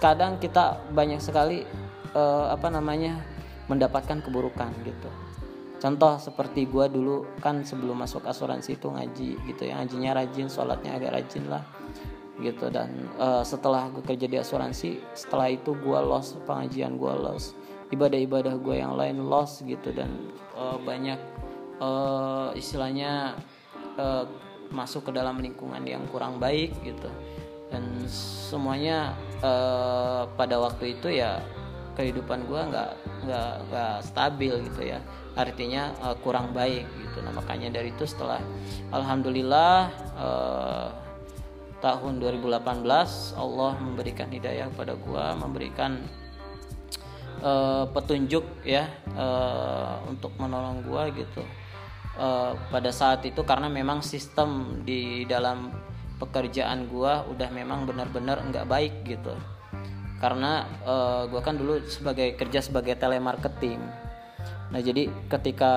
kadang 0.00 0.40
kita 0.40 0.80
banyak 0.94 1.20
sekali 1.20 1.66
uh, 2.16 2.48
apa 2.54 2.72
namanya 2.72 3.20
mendapatkan 3.66 4.22
keburukan 4.22 4.70
gitu. 4.86 5.10
Contoh 5.76 6.16
seperti 6.16 6.64
gue 6.64 6.88
dulu 6.88 7.36
kan 7.44 7.60
sebelum 7.60 8.00
masuk 8.00 8.24
asuransi 8.24 8.80
itu 8.80 8.88
ngaji 8.88 9.30
gitu 9.52 9.62
ya. 9.68 9.76
Ngajinya 9.82 10.16
rajin 10.16 10.48
sholatnya 10.48 10.96
agak 10.96 11.20
rajin 11.20 11.44
lah 11.52 11.60
gitu. 12.40 12.68
Dan 12.68 13.08
uh, 13.16 13.40
setelah 13.40 13.88
gue 13.92 14.04
kerja 14.04 14.26
di 14.28 14.36
asuransi 14.36 15.00
setelah 15.16 15.48
itu 15.52 15.72
gue 15.76 15.98
lost 16.00 16.36
pengajian 16.44 17.00
gue 17.00 17.12
lost 17.12 17.56
ibadah-ibadah 17.94 18.58
gue 18.58 18.76
yang 18.82 18.94
lain 18.98 19.24
lost 19.24 19.64
gitu. 19.64 19.92
Dan 19.92 20.32
uh, 20.56 20.76
banyak 20.80 21.18
uh, 21.80 22.50
istilahnya 22.52 23.36
uh, 23.96 24.24
masuk 24.74 25.08
ke 25.08 25.12
dalam 25.14 25.38
lingkungan 25.38 25.82
yang 25.86 26.04
kurang 26.10 26.42
baik 26.42 26.74
gitu. 26.82 27.08
Dan 27.66 27.82
semuanya 28.06 29.14
uh, 29.42 30.30
pada 30.38 30.58
waktu 30.62 30.98
itu 30.98 31.10
ya 31.10 31.42
kehidupan 31.96 32.44
gue 32.44 32.60
nggak 32.60 32.92
nggak 33.26 33.52
nggak 33.70 33.94
stabil 34.04 34.54
gitu 34.70 34.82
ya. 34.94 34.98
Artinya 35.36 35.92
uh, 36.04 36.16
kurang 36.20 36.52
baik 36.52 36.84
gitu. 37.00 37.24
Nah 37.24 37.32
makanya 37.32 37.72
dari 37.72 37.90
itu 37.92 38.04
setelah 38.04 38.40
alhamdulillah 38.92 39.90
uh, 40.16 40.88
tahun 41.84 42.18
2018 42.22 42.84
Allah 43.36 43.72
memberikan 43.78 44.28
hidayah 44.32 44.72
kepada 44.72 44.96
gue 44.96 45.24
memberikan 45.40 46.00
uh, 47.44 47.84
petunjuk 47.92 48.44
ya 48.64 48.88
uh, 49.12 50.00
untuk 50.08 50.32
menolong 50.40 50.84
gue 50.84 51.24
gitu. 51.24 51.42
Uh, 52.16 52.56
pada 52.72 52.88
saat 52.88 53.20
itu 53.28 53.44
karena 53.44 53.68
memang 53.68 54.00
sistem 54.00 54.80
di 54.88 55.28
dalam 55.28 55.68
pekerjaan 56.16 56.88
gue 56.88 57.12
udah 57.36 57.48
memang 57.52 57.84
benar-benar 57.84 58.40
nggak 58.48 58.66
baik 58.68 58.94
gitu. 59.04 59.36
Karena 60.16 60.64
uh, 60.88 61.28
gue 61.28 61.40
kan 61.44 61.60
dulu 61.60 61.84
sebagai 61.84 62.40
kerja 62.40 62.64
sebagai 62.64 62.96
telemarketing. 62.96 64.06
Nah 64.72 64.80
jadi 64.80 65.12
ketika 65.28 65.72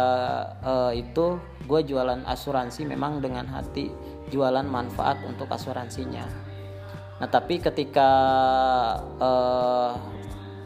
uh, 0.64 0.92
itu 0.96 1.38
gue 1.68 1.82
jualan 1.86 2.24
asuransi 2.26 2.88
memang 2.88 3.22
dengan 3.22 3.46
hati 3.52 3.92
jualan 4.30 4.66
manfaat 4.66 5.26
untuk 5.26 5.50
asuransinya. 5.50 6.26
Nah 7.20 7.28
tapi 7.28 7.60
ketika 7.60 8.10
uh, 9.20 9.92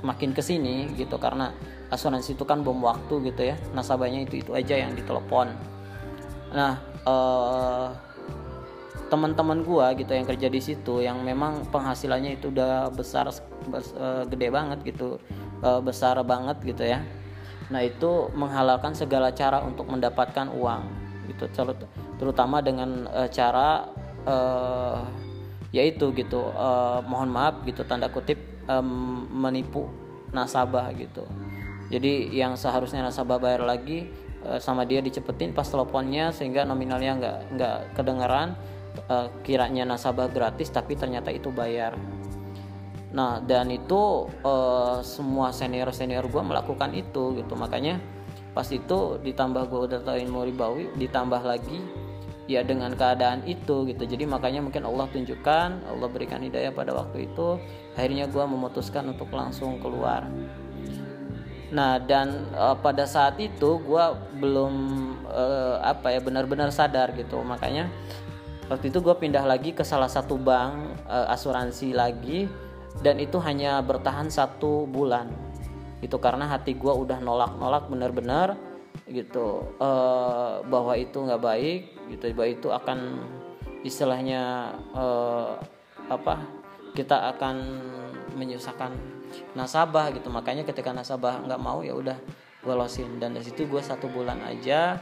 makin 0.06 0.36
ke 0.36 0.44
sini 0.44 0.92
gitu 0.94 1.18
karena 1.18 1.50
asuransi 1.90 2.38
itu 2.38 2.44
kan 2.46 2.62
bom 2.62 2.78
waktu 2.84 3.34
gitu 3.34 3.42
ya 3.54 3.56
nasabahnya 3.74 4.28
itu 4.28 4.44
itu 4.44 4.52
aja 4.54 4.76
yang 4.78 4.94
ditelepon. 4.94 5.50
Nah 6.54 6.78
uh, 7.08 7.90
teman-teman 9.10 9.62
gua 9.62 9.94
gitu 9.94 10.14
yang 10.14 10.26
kerja 10.26 10.50
di 10.50 10.62
situ 10.62 11.06
yang 11.06 11.22
memang 11.22 11.70
penghasilannya 11.70 12.38
itu 12.42 12.50
udah 12.50 12.90
besar 12.90 13.30
bes, 13.70 13.94
uh, 13.94 14.26
gede 14.26 14.50
banget 14.50 14.80
gitu 14.84 15.22
uh, 15.62 15.82
besar 15.82 16.18
banget 16.26 16.58
gitu 16.66 16.84
ya. 16.86 17.02
Nah 17.70 17.82
itu 17.82 18.30
menghalalkan 18.34 18.94
segala 18.94 19.34
cara 19.34 19.62
untuk 19.62 19.90
mendapatkan 19.90 20.50
uang 20.50 20.84
gitu 21.30 21.46
terutama 22.18 22.62
dengan 22.62 23.10
uh, 23.10 23.30
cara 23.30 23.90
uh, 24.28 25.02
yaitu 25.74 26.14
gitu 26.14 26.54
uh, 26.54 27.02
mohon 27.06 27.34
maaf 27.34 27.66
gitu 27.66 27.82
tanda 27.84 28.10
kutip 28.10 28.38
um, 28.70 29.26
menipu 29.30 29.90
nasabah 30.34 30.94
gitu. 30.98 31.26
Jadi 31.94 32.34
yang 32.34 32.58
seharusnya 32.58 33.06
nasabah 33.06 33.38
bayar 33.38 33.62
lagi 33.66 34.10
sama 34.60 34.84
dia 34.84 35.00
dicepetin 35.00 35.56
pas 35.56 35.64
teleponnya 35.64 36.36
sehingga 36.36 36.68
nominalnya 36.68 37.12
nggak 37.16 37.38
nggak 37.56 37.78
kedengeran 37.96 38.60
uh, 39.08 39.28
kiranya 39.42 39.88
nasabah 39.88 40.28
gratis 40.28 40.68
tapi 40.74 40.98
ternyata 41.00 41.32
itu 41.32 41.50
bayar. 41.54 41.96
Nah 43.14 43.40
dan 43.46 43.70
itu 43.70 44.28
uh, 44.42 45.00
semua 45.06 45.54
senior 45.54 45.94
senior 45.94 46.26
gue 46.26 46.44
melakukan 46.44 46.92
itu 46.98 47.38
gitu. 47.38 47.54
Makanya 47.54 48.02
pas 48.54 48.66
itu 48.70 49.18
ditambah 49.22 49.70
gue 49.70 49.80
udah 49.90 50.00
tahu 50.06 50.18
ilmu 50.18 50.40
ribawi 50.50 50.84
ditambah 50.98 51.42
lagi 51.42 51.82
ya 52.46 52.60
dengan 52.64 52.92
keadaan 52.92 53.48
itu 53.48 53.88
gitu. 53.88 54.04
Jadi 54.04 54.28
makanya 54.28 54.60
mungkin 54.60 54.84
Allah 54.84 55.08
tunjukkan 55.12 55.88
Allah 55.88 56.08
berikan 56.12 56.44
hidayah 56.44 56.76
pada 56.76 56.92
waktu 56.92 57.32
itu. 57.32 57.60
Akhirnya 57.96 58.28
gue 58.28 58.44
memutuskan 58.44 59.08
untuk 59.08 59.32
langsung 59.32 59.80
keluar. 59.80 60.28
Nah 61.72 61.98
dan 62.04 62.52
uh, 62.54 62.76
pada 62.76 63.08
saat 63.08 63.40
itu 63.40 63.80
gue 63.82 64.06
belum 64.44 64.74
uh, 65.26 65.80
apa 65.82 66.12
ya 66.12 66.20
benar-benar 66.20 66.70
sadar 66.70 67.16
gitu. 67.16 67.40
Makanya 67.42 67.88
waktu 68.68 68.92
itu 68.92 69.00
gue 69.00 69.16
pindah 69.16 69.44
lagi 69.48 69.72
ke 69.72 69.88
salah 69.88 70.12
satu 70.12 70.36
bank 70.36 71.00
uh, 71.08 71.32
asuransi 71.32 71.96
lagi 71.96 72.52
dan 73.02 73.18
itu 73.24 73.40
hanya 73.40 73.80
bertahan 73.80 74.28
satu 74.28 74.84
bulan. 74.84 75.32
Itu 76.04 76.20
karena 76.20 76.52
hati 76.52 76.76
gue 76.76 76.92
udah 76.92 77.24
nolak-nolak 77.24 77.88
bener-bener 77.88 78.73
gitu. 79.10 79.68
Uh, 79.78 80.64
bahwa 80.68 80.94
itu 80.98 81.18
nggak 81.18 81.44
baik 81.44 81.82
gitu 82.14 82.24
bahwa 82.36 82.50
itu 82.50 82.68
akan 82.70 83.00
istilahnya 83.84 84.74
uh, 84.96 85.60
apa 86.08 86.44
kita 86.94 87.34
akan 87.36 87.56
menyusahkan 88.38 88.94
nasabah 89.58 90.14
gitu. 90.14 90.30
Makanya 90.30 90.64
ketika 90.64 90.94
nasabah 90.94 91.42
nggak 91.44 91.62
mau 91.62 91.82
ya 91.82 91.94
udah 91.98 92.18
gue 92.64 92.74
losin. 92.74 93.20
Dan 93.20 93.36
dari 93.36 93.46
situ 93.46 93.66
gue 93.68 93.82
satu 93.82 94.08
bulan 94.10 94.40
aja 94.46 95.02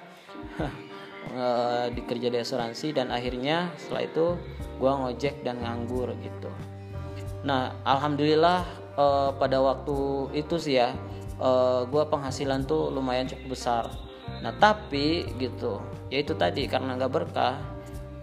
uh, 1.35 1.87
dikerja 1.95 2.27
di 2.31 2.37
asuransi 2.41 2.95
dan 2.95 3.11
akhirnya 3.11 3.69
setelah 3.77 4.03
itu 4.07 4.25
gue 4.81 4.91
ngojek 4.91 5.35
dan 5.45 5.61
nganggur 5.61 6.09
gitu. 6.23 6.49
Nah 7.45 7.75
alhamdulillah 7.85 8.65
uh, 8.97 9.29
pada 9.37 9.61
waktu 9.61 10.29
itu 10.33 10.55
sih 10.57 10.81
ya 10.81 10.95
uh, 11.41 11.49
eh, 11.49 11.81
gue 11.89 12.03
penghasilan 12.05 12.69
tuh 12.69 12.93
lumayan 12.93 13.25
cukup 13.25 13.57
besar. 13.57 13.83
Nah 14.45 14.53
tapi 14.61 15.25
gitu 15.41 15.81
ya 16.13 16.21
itu 16.21 16.37
tadi 16.37 16.69
karena 16.69 16.95
nggak 16.95 17.11
berkah 17.11 17.57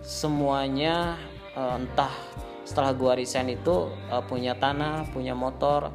semuanya 0.00 1.18
uh, 1.58 1.76
entah 1.76 2.14
setelah 2.62 2.94
gue 2.94 3.24
resign 3.24 3.52
itu 3.52 3.90
uh, 4.08 4.22
punya 4.24 4.54
tanah 4.54 5.10
punya 5.10 5.34
motor 5.34 5.90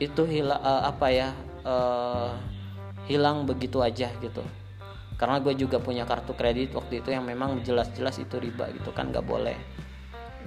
itu 0.00 0.24
hila, 0.24 0.60
uh, 0.60 0.82
apa 0.88 1.06
ya 1.12 1.28
uh, 1.64 2.36
hilang 3.08 3.48
begitu 3.48 3.80
aja 3.80 4.12
gitu. 4.20 4.44
Karena 5.20 5.36
gue 5.36 5.52
juga 5.52 5.76
punya 5.76 6.08
kartu 6.08 6.32
kredit 6.32 6.72
waktu 6.72 7.04
itu 7.04 7.12
yang 7.12 7.28
memang 7.28 7.60
jelas-jelas 7.60 8.16
itu 8.16 8.40
riba 8.40 8.72
gitu 8.72 8.88
kan 8.96 9.12
nggak 9.12 9.26
boleh. 9.28 9.56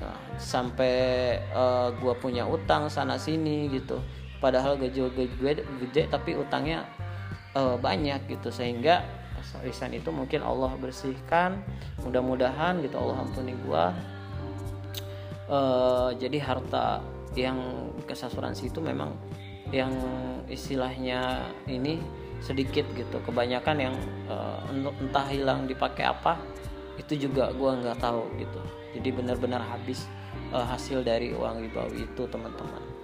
Nah, 0.02 0.17
sampai 0.41 1.38
uh, 1.54 1.93
gue 1.93 2.13
punya 2.17 2.49
utang 2.49 2.89
sana 2.89 3.21
sini 3.21 3.69
gitu 3.69 4.02
padahal 4.43 4.75
gaji 4.75 4.99
gue 5.15 5.27
gede, 5.88 6.12
tapi 6.12 6.36
utangnya 6.36 6.84
uh, 7.56 7.79
banyak 7.79 8.27
gitu. 8.27 8.51
Sehingga 8.51 9.08
lisan 9.63 9.95
itu 9.95 10.12
mungkin 10.12 10.43
Allah 10.43 10.75
bersihkan. 10.75 11.63
Mudah-mudahan 12.03 12.84
gitu 12.84 12.99
Allah 12.99 13.23
ampuni 13.23 13.56
gue 13.56 13.86
uh, 15.47 16.10
jadi 16.15 16.38
harta 16.39 16.99
yang 17.34 17.89
kesasuransi 18.06 18.69
itu 18.69 18.79
memang 18.84 19.15
yang 19.73 19.89
istilahnya 20.45 21.49
ini 21.65 21.97
sedikit 22.43 22.86
gitu. 22.93 23.17
Kebanyakan 23.23 23.77
yang 23.79 23.95
uh, 24.29 24.62
entah 25.01 25.25
hilang 25.32 25.65
dipakai 25.65 26.06
apa 26.06 26.38
itu 26.99 27.17
juga 27.17 27.49
gue 27.56 27.71
nggak 27.82 27.97
tahu 27.97 28.27
gitu. 28.38 28.62
Jadi 28.93 29.10
benar-benar 29.10 29.65
habis 29.65 30.06
uh, 30.53 30.62
hasil 30.62 31.01
dari 31.01 31.34
uang 31.34 31.65
ribawi 31.65 32.06
itu 32.06 32.23
teman-teman 32.29 33.02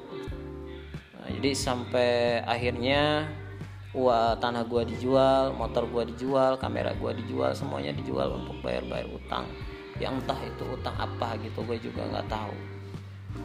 nah, 1.29 1.37
jadi 1.37 1.51
sampai 1.53 2.09
akhirnya 2.41 3.29
wah 3.93 4.33
tanah 4.41 4.65
gue 4.65 4.97
dijual 4.97 5.53
motor 5.53 5.85
gue 5.85 6.13
dijual 6.13 6.57
kamera 6.57 6.93
gue 6.97 7.21
dijual 7.21 7.53
semuanya 7.53 7.93
dijual 7.93 8.41
untuk 8.41 8.57
bayar-bayar 8.65 9.05
utang. 9.13 9.45
Yang 10.01 10.25
entah 10.25 10.39
itu 10.41 10.63
utang 10.73 10.95
apa 10.97 11.37
gitu 11.45 11.61
gue 11.69 11.77
juga 11.77 12.01
nggak 12.09 12.27
tahu. 12.33 12.55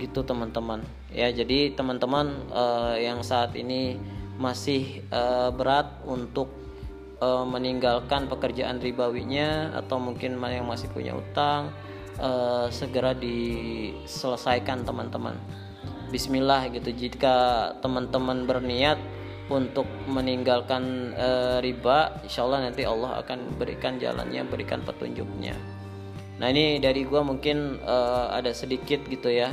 Gitu 0.00 0.20
teman-teman. 0.24 0.80
Ya 1.12 1.28
jadi 1.28 1.76
teman-teman 1.76 2.48
uh, 2.48 2.96
yang 2.96 3.20
saat 3.20 3.52
ini 3.52 4.00
masih 4.40 5.04
uh, 5.12 5.52
berat 5.52 6.00
untuk 6.08 6.50
uh, 7.20 7.44
meninggalkan 7.44 8.26
pekerjaan 8.26 8.80
ribawinya 8.80 9.76
atau 9.76 10.00
mungkin 10.00 10.40
yang 10.40 10.66
masih 10.66 10.90
punya 10.90 11.14
utang 11.14 11.70
uh, 12.18 12.66
segera 12.70 13.14
diselesaikan 13.14 14.82
teman-teman 14.82 15.38
Bismillah 16.14 16.70
gitu 16.70 16.94
jika 16.94 17.34
teman-teman 17.82 18.46
berniat 18.46 19.02
untuk 19.50 19.90
meninggalkan 20.06 21.10
uh, 21.18 21.58
riba 21.58 22.22
insya 22.22 22.46
Allah 22.46 22.70
nanti 22.70 22.86
Allah 22.86 23.18
akan 23.18 23.58
berikan 23.58 23.98
jalannya 23.98 24.46
berikan 24.46 24.86
petunjuknya 24.86 25.58
nah 26.38 26.46
ini 26.54 26.78
dari 26.78 27.02
gua 27.02 27.26
mungkin 27.26 27.82
uh, 27.82 28.30
ada 28.30 28.54
sedikit 28.54 29.02
gitu 29.10 29.26
ya 29.26 29.50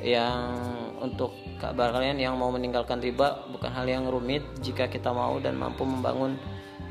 yang 0.00 0.56
untuk 1.04 1.36
kabar 1.60 1.92
kalian 1.92 2.16
yang 2.18 2.34
mau 2.40 2.48
meninggalkan 2.48 2.98
riba 2.98 3.44
bukan 3.52 3.70
hal 3.70 3.84
yang 3.84 4.08
rumit 4.08 4.40
jika 4.64 4.88
kita 4.88 5.12
mau 5.12 5.36
dan 5.38 5.60
mampu 5.60 5.84
membangun 5.84 6.40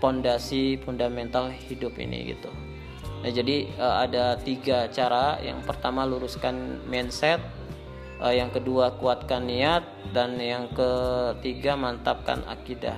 pondasi 0.01 0.81
fundamental 0.81 1.53
hidup 1.53 1.93
ini 2.01 2.33
gitu. 2.33 2.49
Nah 3.21 3.29
jadi 3.29 3.69
uh, 3.77 4.01
ada 4.01 4.35
tiga 4.41 4.89
cara. 4.89 5.37
Yang 5.45 5.69
pertama 5.69 6.03
luruskan 6.09 6.81
mindset, 6.89 7.37
uh, 8.21 8.31
yang 8.31 8.53
kedua 8.53 8.95
kuatkan 9.01 9.49
niat, 9.49 9.83
dan 10.13 10.37
yang 10.37 10.69
ketiga 10.71 11.73
mantapkan 11.73 12.45
akidah. 12.45 12.95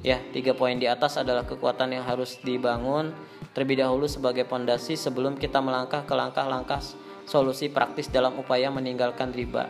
Ya 0.00 0.16
tiga 0.32 0.56
poin 0.56 0.80
di 0.80 0.88
atas 0.88 1.20
adalah 1.20 1.44
kekuatan 1.44 1.92
yang 1.92 2.04
harus 2.08 2.40
dibangun 2.40 3.12
terlebih 3.52 3.84
dahulu 3.84 4.08
sebagai 4.08 4.48
pondasi 4.48 4.96
sebelum 4.96 5.36
kita 5.36 5.60
melangkah 5.60 6.08
ke 6.08 6.14
langkah-langkah 6.16 6.80
solusi 7.28 7.68
praktis 7.68 8.08
dalam 8.08 8.38
upaya 8.40 8.72
meninggalkan 8.72 9.34
riba. 9.36 9.68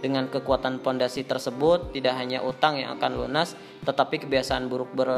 Dengan 0.00 0.32
kekuatan 0.32 0.80
pondasi 0.80 1.28
tersebut, 1.28 1.92
tidak 1.92 2.16
hanya 2.16 2.40
utang 2.40 2.80
yang 2.80 2.96
akan 2.96 3.20
lunas, 3.20 3.52
tetapi 3.84 4.24
kebiasaan 4.24 4.68
buruk 4.68 4.96
ber, 4.96 5.08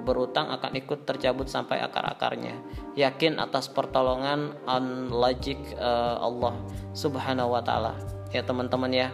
berutang 0.00 0.48
akan 0.48 0.72
ikut 0.80 1.04
tercabut 1.04 1.48
sampai 1.48 1.84
akar-akarnya. 1.84 2.56
Yakin 2.96 3.36
atas 3.36 3.68
pertolongan 3.68 4.56
on 4.64 5.12
uh, 5.12 6.16
Allah 6.24 6.54
Subhanahu 6.96 7.52
wa 7.52 7.60
taala. 7.60 8.17
Ya 8.28 8.44
teman-teman 8.44 8.92
ya. 8.92 9.08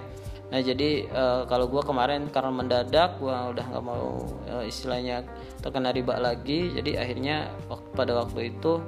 Nah 0.53 0.61
jadi 0.61 1.09
uh, 1.11 1.43
kalau 1.51 1.67
gue 1.67 1.83
kemarin 1.83 2.29
karena 2.31 2.53
mendadak 2.53 3.17
gue 3.19 3.33
udah 3.33 3.65
nggak 3.65 3.85
mau 3.85 4.23
uh, 4.51 4.63
istilahnya 4.63 5.25
terkena 5.59 5.91
riba 5.91 6.21
lagi, 6.21 6.71
jadi 6.75 7.01
akhirnya 7.01 7.51
pada 7.97 8.13
waktu 8.15 8.55
itu 8.55 8.79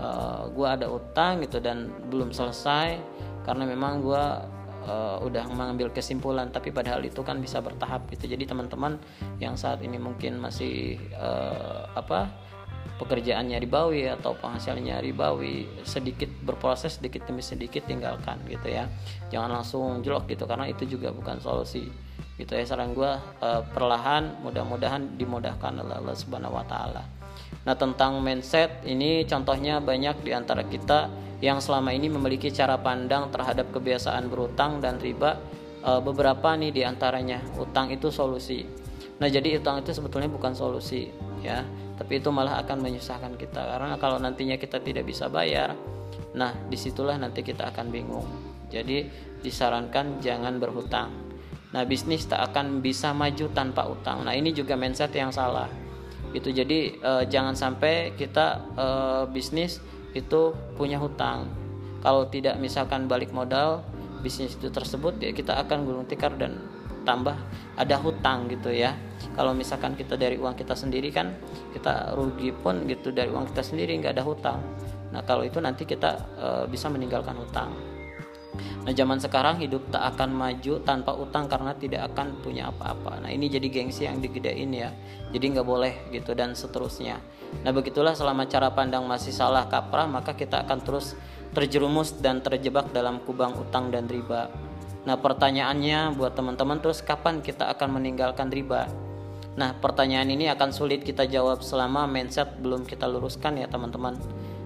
uh, 0.00 0.48
gue 0.48 0.66
ada 0.66 0.88
utang 0.88 1.44
gitu 1.44 1.60
dan 1.60 1.92
belum 2.08 2.32
selesai 2.32 2.98
karena 3.44 3.68
memang 3.68 4.00
gue 4.00 4.24
uh, 4.88 5.16
udah 5.22 5.44
mengambil 5.52 5.92
kesimpulan. 5.92 6.48
Tapi 6.50 6.72
padahal 6.72 7.04
itu 7.04 7.20
kan 7.20 7.38
bisa 7.38 7.60
bertahap 7.60 8.08
gitu. 8.10 8.30
Jadi 8.30 8.48
teman-teman 8.48 8.98
yang 9.38 9.54
saat 9.54 9.84
ini 9.84 10.00
mungkin 10.00 10.40
masih 10.40 10.98
uh, 11.14 11.90
apa 11.94 12.32
pekerjaannya 12.94 13.58
ribawi 13.58 14.06
atau 14.06 14.38
penghasilannya 14.38 15.02
ribawi 15.02 15.66
sedikit 15.82 16.30
berproses 16.46 17.02
sedikit 17.02 17.26
demi 17.26 17.42
sedikit 17.42 17.82
tinggalkan 17.90 18.38
gitu 18.46 18.70
ya. 18.70 18.86
Jangan 19.34 19.50
langsung 19.60 20.02
jelok 20.06 20.30
gitu 20.30 20.46
karena 20.46 20.70
itu 20.70 20.86
juga 20.86 21.10
bukan 21.10 21.42
solusi 21.42 21.90
gitu 22.38 22.54
ya. 22.54 22.62
Saran 22.62 22.94
gue 22.94 23.12
uh, 23.42 23.62
perlahan 23.74 24.38
mudah-mudahan 24.46 25.18
dimudahkan 25.18 25.74
oleh 25.82 25.98
Allah 25.98 26.14
Subhanahu 26.14 26.54
Wa 26.54 26.64
Taala. 26.70 27.02
Nah 27.64 27.74
tentang 27.74 28.20
mindset 28.20 28.84
ini 28.86 29.24
contohnya 29.24 29.80
banyak 29.80 30.22
di 30.22 30.30
antara 30.30 30.62
kita 30.62 31.10
yang 31.42 31.58
selama 31.58 31.90
ini 31.92 32.08
memiliki 32.08 32.48
cara 32.52 32.78
pandang 32.78 33.28
terhadap 33.28 33.68
kebiasaan 33.74 34.28
berutang 34.32 34.80
dan 34.80 35.00
riba 35.00 35.40
e, 35.80 35.90
beberapa 36.00 36.56
nih 36.56 36.72
di 36.72 36.82
antaranya 36.84 37.40
utang 37.56 37.88
itu 37.88 38.12
solusi. 38.12 38.64
Nah 39.20 39.28
jadi 39.28 39.60
utang 39.60 39.80
itu 39.80 39.96
sebetulnya 39.96 40.28
bukan 40.28 40.52
solusi 40.52 41.08
ya 41.40 41.64
tapi 41.94 42.18
itu 42.18 42.28
malah 42.34 42.58
akan 42.62 42.82
menyusahkan 42.82 43.38
kita. 43.38 43.62
Karena 43.62 43.96
kalau 43.98 44.18
nantinya 44.18 44.58
kita 44.58 44.82
tidak 44.82 45.06
bisa 45.06 45.30
bayar 45.30 45.74
nah 46.34 46.50
di 46.66 46.74
situlah 46.74 47.14
nanti 47.14 47.46
kita 47.46 47.70
akan 47.70 47.94
bingung. 47.94 48.26
Jadi 48.70 49.06
disarankan 49.42 50.18
jangan 50.18 50.58
berhutang. 50.58 51.14
Nah 51.70 51.82
bisnis 51.86 52.26
tak 52.26 52.50
akan 52.50 52.82
bisa 52.82 53.14
maju 53.14 53.50
tanpa 53.54 53.86
utang 53.86 54.22
nah 54.26 54.34
ini 54.34 54.50
juga 54.50 54.74
mindset 54.74 55.14
yang 55.14 55.30
salah. 55.30 55.70
Itu 56.34 56.50
jadi 56.50 56.98
e, 56.98 57.12
jangan 57.30 57.54
sampai 57.54 58.18
kita 58.18 58.62
e, 58.74 58.86
bisnis 59.30 59.78
itu 60.14 60.54
punya 60.74 60.98
hutang. 60.98 61.46
Kalau 62.02 62.26
tidak 62.26 62.58
misalkan 62.58 63.06
balik 63.06 63.30
modal 63.30 63.86
bisnis 64.24 64.56
itu 64.56 64.72
tersebut 64.72 65.20
ya 65.20 65.30
kita 65.36 65.54
akan 65.60 65.84
gulung 65.84 66.08
tikar 66.08 66.32
dan 66.40 66.56
tambah 67.04 67.36
ada 67.76 67.96
hutang 68.00 68.50
gitu 68.50 68.72
ya 68.72 68.96
kalau 69.36 69.52
misalkan 69.52 69.94
kita 69.94 70.18
dari 70.18 70.40
uang 70.40 70.58
kita 70.58 70.74
sendiri 70.74 71.12
kan 71.14 71.36
kita 71.76 72.16
rugi 72.16 72.50
pun 72.50 72.88
gitu 72.88 73.14
dari 73.14 73.30
uang 73.30 73.52
kita 73.54 73.62
sendiri 73.62 73.94
nggak 74.00 74.18
ada 74.18 74.24
hutang 74.24 74.60
nah 75.14 75.22
kalau 75.22 75.46
itu 75.46 75.62
nanti 75.62 75.86
kita 75.86 76.10
e, 76.34 76.48
bisa 76.66 76.90
meninggalkan 76.90 77.38
hutang 77.38 77.70
Nah 78.84 78.92
zaman 78.92 79.16
sekarang 79.16 79.58
hidup 79.64 79.88
tak 79.88 80.14
akan 80.14 80.30
maju 80.36 80.76
tanpa 80.84 81.16
utang 81.16 81.48
karena 81.48 81.72
tidak 81.72 82.12
akan 82.12 82.38
punya 82.44 82.68
apa-apa. 82.68 83.24
Nah 83.24 83.32
ini 83.32 83.48
jadi 83.48 83.66
gengsi 83.72 84.04
yang 84.04 84.20
digedein 84.20 84.70
ya. 84.76 84.92
Jadi 85.32 85.44
nggak 85.56 85.66
boleh 85.66 86.12
gitu 86.12 86.36
dan 86.36 86.52
seterusnya. 86.52 87.16
Nah 87.64 87.72
begitulah 87.72 88.12
selama 88.12 88.44
cara 88.44 88.68
pandang 88.76 89.08
masih 89.08 89.32
salah 89.32 89.66
kaprah 89.72 90.04
maka 90.04 90.36
kita 90.36 90.68
akan 90.68 90.84
terus 90.84 91.16
terjerumus 91.56 92.12
dan 92.20 92.44
terjebak 92.44 92.92
dalam 92.92 93.24
kubang 93.24 93.56
utang 93.56 93.88
dan 93.88 94.04
riba. 94.04 94.52
Nah 95.04 95.20
pertanyaannya 95.20 96.16
buat 96.16 96.32
teman-teman 96.32 96.80
terus 96.80 97.04
kapan 97.04 97.44
kita 97.44 97.68
akan 97.72 98.00
meninggalkan 98.00 98.48
riba? 98.48 98.88
Nah 99.54 99.76
pertanyaan 99.76 100.32
ini 100.32 100.48
akan 100.50 100.72
sulit 100.72 101.04
kita 101.04 101.28
jawab 101.28 101.60
selama 101.60 102.08
mindset 102.08 102.58
belum 102.58 102.88
kita 102.88 103.04
luruskan 103.06 103.60
ya 103.60 103.68
teman-teman. 103.68 104.16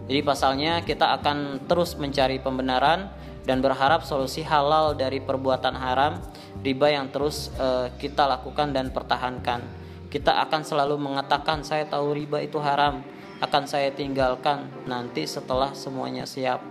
Jadi 0.09 0.21
pasalnya 0.25 0.81
kita 0.87 1.21
akan 1.21 1.69
terus 1.69 1.99
mencari 2.01 2.41
pembenaran 2.41 3.13
dan 3.45 3.61
berharap 3.61 4.07
solusi 4.07 4.41
halal 4.41 4.97
dari 4.97 5.21
perbuatan 5.21 5.77
haram 5.77 6.17
riba 6.63 6.91
yang 6.91 7.11
terus 7.13 7.53
uh, 7.59 7.91
kita 7.99 8.27
lakukan 8.27 8.75
dan 8.75 8.91
pertahankan. 8.91 9.63
Kita 10.09 10.41
akan 10.49 10.65
selalu 10.65 10.97
mengatakan 10.97 11.61
saya 11.61 11.85
tahu 11.85 12.17
riba 12.17 12.41
itu 12.41 12.57
haram, 12.57 13.05
akan 13.45 13.69
saya 13.69 13.93
tinggalkan 13.93 14.67
nanti 14.89 15.29
setelah 15.29 15.77
semuanya 15.77 16.25
siap. 16.25 16.65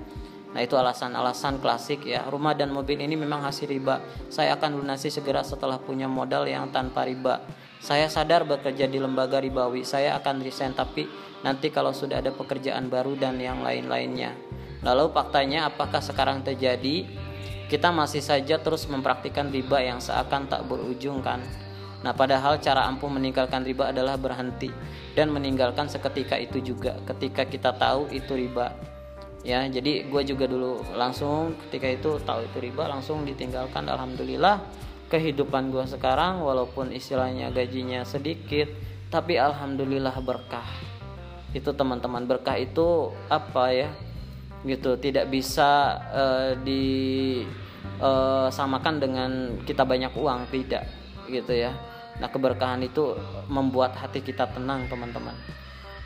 Nah 0.58 0.66
itu 0.66 0.74
alasan-alasan 0.74 1.62
klasik 1.62 2.10
ya. 2.10 2.26
Rumah 2.26 2.58
dan 2.58 2.74
mobil 2.74 2.98
ini 2.98 3.14
memang 3.14 3.46
hasil 3.46 3.70
riba. 3.70 4.02
Saya 4.34 4.58
akan 4.58 4.82
lunasi 4.82 5.14
segera 5.14 5.46
setelah 5.46 5.78
punya 5.78 6.10
modal 6.10 6.50
yang 6.50 6.74
tanpa 6.74 7.06
riba. 7.06 7.46
Saya 7.78 8.10
sadar 8.10 8.42
bekerja 8.42 8.90
di 8.90 8.98
lembaga 8.98 9.38
ribawi. 9.38 9.86
Saya 9.86 10.18
akan 10.18 10.42
resign 10.42 10.74
tapi 10.74 11.06
nanti 11.46 11.70
kalau 11.70 11.94
sudah 11.94 12.26
ada 12.26 12.34
pekerjaan 12.34 12.90
baru 12.90 13.14
dan 13.14 13.38
yang 13.38 13.62
lain-lainnya. 13.62 14.34
Lalu 14.82 15.14
faktanya 15.14 15.70
apakah 15.70 16.02
sekarang 16.02 16.42
terjadi? 16.42 17.06
Kita 17.70 17.94
masih 17.94 18.26
saja 18.26 18.58
terus 18.58 18.90
mempraktikkan 18.90 19.54
riba 19.54 19.78
yang 19.78 20.02
seakan 20.02 20.50
tak 20.50 20.66
berujung 20.66 21.22
kan? 21.22 21.38
Nah 22.02 22.18
padahal 22.18 22.58
cara 22.58 22.90
ampuh 22.90 23.14
meninggalkan 23.14 23.62
riba 23.62 23.94
adalah 23.94 24.18
berhenti 24.18 24.74
dan 25.14 25.30
meninggalkan 25.30 25.86
seketika 25.86 26.34
itu 26.34 26.66
juga 26.66 26.98
ketika 27.06 27.46
kita 27.46 27.78
tahu 27.78 28.10
itu 28.10 28.34
riba 28.34 28.97
ya 29.48 29.64
jadi 29.72 30.04
gue 30.12 30.22
juga 30.28 30.44
dulu 30.44 30.84
langsung 30.92 31.56
ketika 31.68 31.88
itu 31.88 32.20
tahu 32.20 32.44
itu 32.44 32.60
riba 32.60 32.92
langsung 32.92 33.24
ditinggalkan. 33.24 33.88
Alhamdulillah 33.88 34.60
kehidupan 35.08 35.72
gue 35.72 35.88
sekarang 35.88 36.44
walaupun 36.44 36.92
istilahnya 36.92 37.48
gajinya 37.56 38.04
sedikit 38.04 38.68
tapi 39.08 39.40
alhamdulillah 39.40 40.20
berkah. 40.20 40.68
Itu 41.56 41.72
teman-teman 41.72 42.28
berkah 42.28 42.60
itu 42.60 43.16
apa 43.32 43.72
ya? 43.72 43.88
Gitu 44.68 45.00
tidak 45.00 45.32
bisa 45.32 45.96
uh, 46.12 46.52
disamakan 48.04 48.96
dengan 49.00 49.56
kita 49.64 49.88
banyak 49.88 50.12
uang 50.12 50.52
tidak. 50.52 50.84
Gitu 51.32 51.56
ya. 51.56 51.72
Nah 52.20 52.28
keberkahan 52.28 52.84
itu 52.84 53.16
membuat 53.48 53.96
hati 53.96 54.20
kita 54.20 54.44
tenang 54.52 54.92
teman-teman 54.92 55.40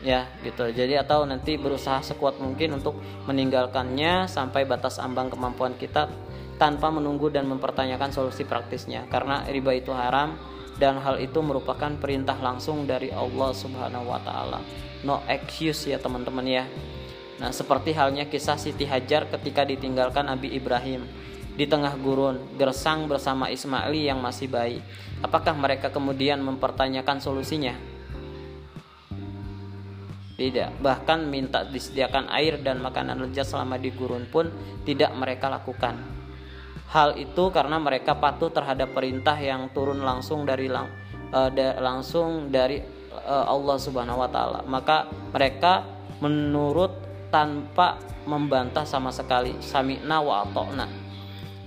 ya 0.02 0.28
gitu. 0.42 0.68
Jadi 0.70 0.98
atau 0.98 1.24
nanti 1.24 1.56
berusaha 1.56 2.02
sekuat 2.02 2.42
mungkin 2.42 2.82
untuk 2.82 2.98
meninggalkannya 3.30 4.26
sampai 4.26 4.66
batas 4.66 4.98
ambang 4.98 5.30
kemampuan 5.30 5.78
kita 5.78 6.10
tanpa 6.58 6.94
menunggu 6.94 7.34
dan 7.34 7.50
mempertanyakan 7.50 8.14
solusi 8.14 8.46
praktisnya. 8.46 9.06
Karena 9.10 9.46
riba 9.50 9.74
itu 9.74 9.94
haram 9.94 10.38
dan 10.78 10.98
hal 11.02 11.22
itu 11.22 11.42
merupakan 11.42 11.94
perintah 11.98 12.38
langsung 12.38 12.86
dari 12.90 13.14
Allah 13.14 13.54
Subhanahu 13.54 14.06
wa 14.10 14.20
taala. 14.22 14.60
No 15.06 15.22
excuse 15.30 15.90
ya 15.90 15.98
teman-teman 15.98 16.46
ya. 16.46 16.66
Nah 17.42 17.50
seperti 17.50 17.98
halnya 17.98 18.30
kisah 18.30 18.58
Siti 18.58 18.86
Hajar 18.86 19.26
ketika 19.30 19.66
ditinggalkan 19.66 20.30
Nabi 20.30 20.54
Ibrahim 20.54 21.06
di 21.58 21.66
tengah 21.66 21.94
gurun 21.98 22.38
gersang 22.58 23.10
bersama 23.10 23.50
Ismaili 23.50 24.10
yang 24.10 24.22
masih 24.22 24.50
bayi. 24.50 24.82
Apakah 25.22 25.54
mereka 25.54 25.94
kemudian 25.94 26.42
mempertanyakan 26.42 27.22
solusinya 27.22 27.91
tidak, 30.42 30.74
bahkan 30.82 31.30
minta 31.30 31.62
disediakan 31.62 32.26
air 32.34 32.58
dan 32.66 32.82
makanan 32.82 33.22
lezat 33.22 33.54
selama 33.54 33.78
di 33.78 33.94
gurun 33.94 34.26
pun 34.26 34.50
tidak 34.82 35.14
mereka 35.14 35.54
lakukan. 35.54 36.02
Hal 36.90 37.14
itu 37.22 37.54
karena 37.54 37.78
mereka 37.78 38.18
patuh 38.18 38.50
terhadap 38.50 38.98
perintah 38.98 39.38
yang 39.38 39.70
turun 39.70 40.02
langsung 40.02 40.42
dari 40.42 40.66
lang, 40.66 40.90
uh, 41.30 41.54
da, 41.54 41.78
langsung 41.78 42.50
dari 42.50 42.82
uh, 43.14 43.46
Allah 43.46 43.78
Subhanahu 43.78 44.18
wa 44.18 44.30
taala. 44.34 44.66
Maka 44.66 45.06
mereka 45.30 45.86
menurut 46.18 46.90
tanpa 47.30 48.02
membantah 48.26 48.84
sama 48.84 49.14
sekali. 49.14 49.62
Sami'na 49.62 50.26
wa. 50.26 50.42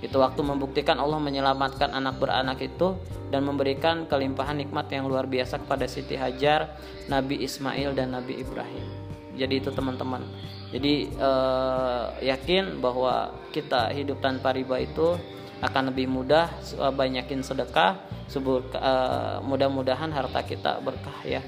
Itu 0.05 0.21
waktu 0.21 0.45
membuktikan 0.45 1.01
Allah 1.01 1.17
menyelamatkan 1.17 1.89
anak 1.89 2.21
beranak 2.21 2.61
itu 2.61 2.93
dan 3.33 3.41
memberikan 3.41 4.05
kelimpahan 4.05 4.61
nikmat 4.61 4.85
yang 4.93 5.09
luar 5.09 5.25
biasa 5.25 5.65
kepada 5.65 5.89
Siti 5.89 6.13
Hajar, 6.13 6.77
Nabi 7.09 7.41
Ismail 7.41 7.97
dan 7.97 8.13
Nabi 8.13 8.37
Ibrahim. 8.37 8.85
Jadi 9.33 9.65
itu 9.65 9.73
teman-teman. 9.73 10.21
Jadi 10.69 11.09
eh, 11.09 12.05
yakin 12.21 12.77
bahwa 12.77 13.33
kita 13.49 13.89
hidup 13.97 14.21
tanpa 14.21 14.53
riba 14.53 14.77
itu 14.77 15.17
akan 15.65 15.89
lebih 15.89 16.05
mudah 16.11 16.51
banyakin 16.93 17.41
sedekah 17.41 17.97
subur 18.29 18.61
eh, 18.77 19.37
mudah-mudahan 19.41 20.13
harta 20.13 20.45
kita 20.45 20.77
berkah 20.85 21.17
ya 21.25 21.41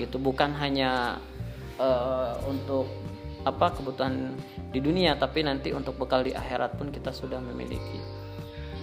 gitu 0.00 0.16
bukan 0.16 0.56
hanya 0.56 1.20
eh, 1.76 2.32
untuk 2.48 2.88
apa 3.46 3.72
kebutuhan 3.72 4.36
di 4.70 4.78
dunia 4.84 5.16
tapi 5.16 5.40
nanti 5.40 5.72
untuk 5.72 5.96
bekal 5.96 6.24
di 6.24 6.36
akhirat 6.36 6.76
pun 6.76 6.92
kita 6.92 7.12
sudah 7.14 7.40
memiliki. 7.40 8.00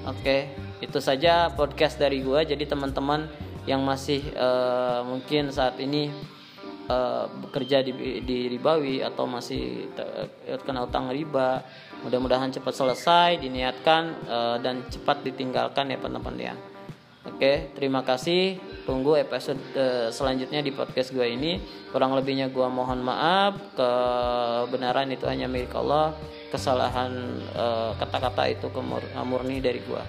Oke 0.08 0.52
itu 0.80 1.00
saja 1.02 1.52
podcast 1.54 2.00
dari 2.00 2.22
gua. 2.24 2.42
Jadi 2.46 2.64
teman-teman 2.66 3.28
yang 3.68 3.84
masih 3.84 4.24
uh, 4.40 5.04
mungkin 5.04 5.52
saat 5.52 5.76
ini 5.84 6.08
uh, 6.88 7.28
bekerja 7.44 7.84
di, 7.84 8.24
di 8.24 8.48
ribawi 8.48 9.04
atau 9.04 9.28
masih 9.28 9.92
kena 10.64 10.88
utang 10.88 11.12
riba 11.12 11.62
mudah-mudahan 12.08 12.54
cepat 12.54 12.74
selesai 12.74 13.44
diniatkan 13.44 14.04
uh, 14.30 14.58
dan 14.64 14.88
cepat 14.88 15.26
ditinggalkan 15.28 15.92
ya 15.92 15.98
teman-teman 16.00 16.36
ya 16.40 16.56
Oke, 17.28 17.70
terima 17.76 18.02
kasih. 18.08 18.56
Tunggu 18.88 19.20
episode 19.20 19.60
uh, 19.76 20.08
selanjutnya 20.08 20.64
di 20.64 20.72
podcast 20.72 21.12
gue 21.12 21.28
ini. 21.28 21.60
Kurang 21.92 22.16
lebihnya 22.16 22.48
gue 22.48 22.68
mohon 22.72 23.04
maaf. 23.04 23.60
Kebenaran 23.76 25.12
itu 25.12 25.28
hanya 25.28 25.52
milik 25.52 25.76
Allah. 25.76 26.16
Kesalahan 26.48 27.12
uh, 27.52 27.92
kata-kata 28.00 28.48
itu 28.48 28.72
murni 29.28 29.60
dari 29.60 29.84
gue. 29.84 30.04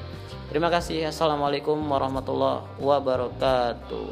Terima 0.49 0.71
kasih. 0.71 1.11
Assalamualaikum 1.11 1.77
warahmatullahi 1.77 2.65
wabarakatuh. 2.79 4.09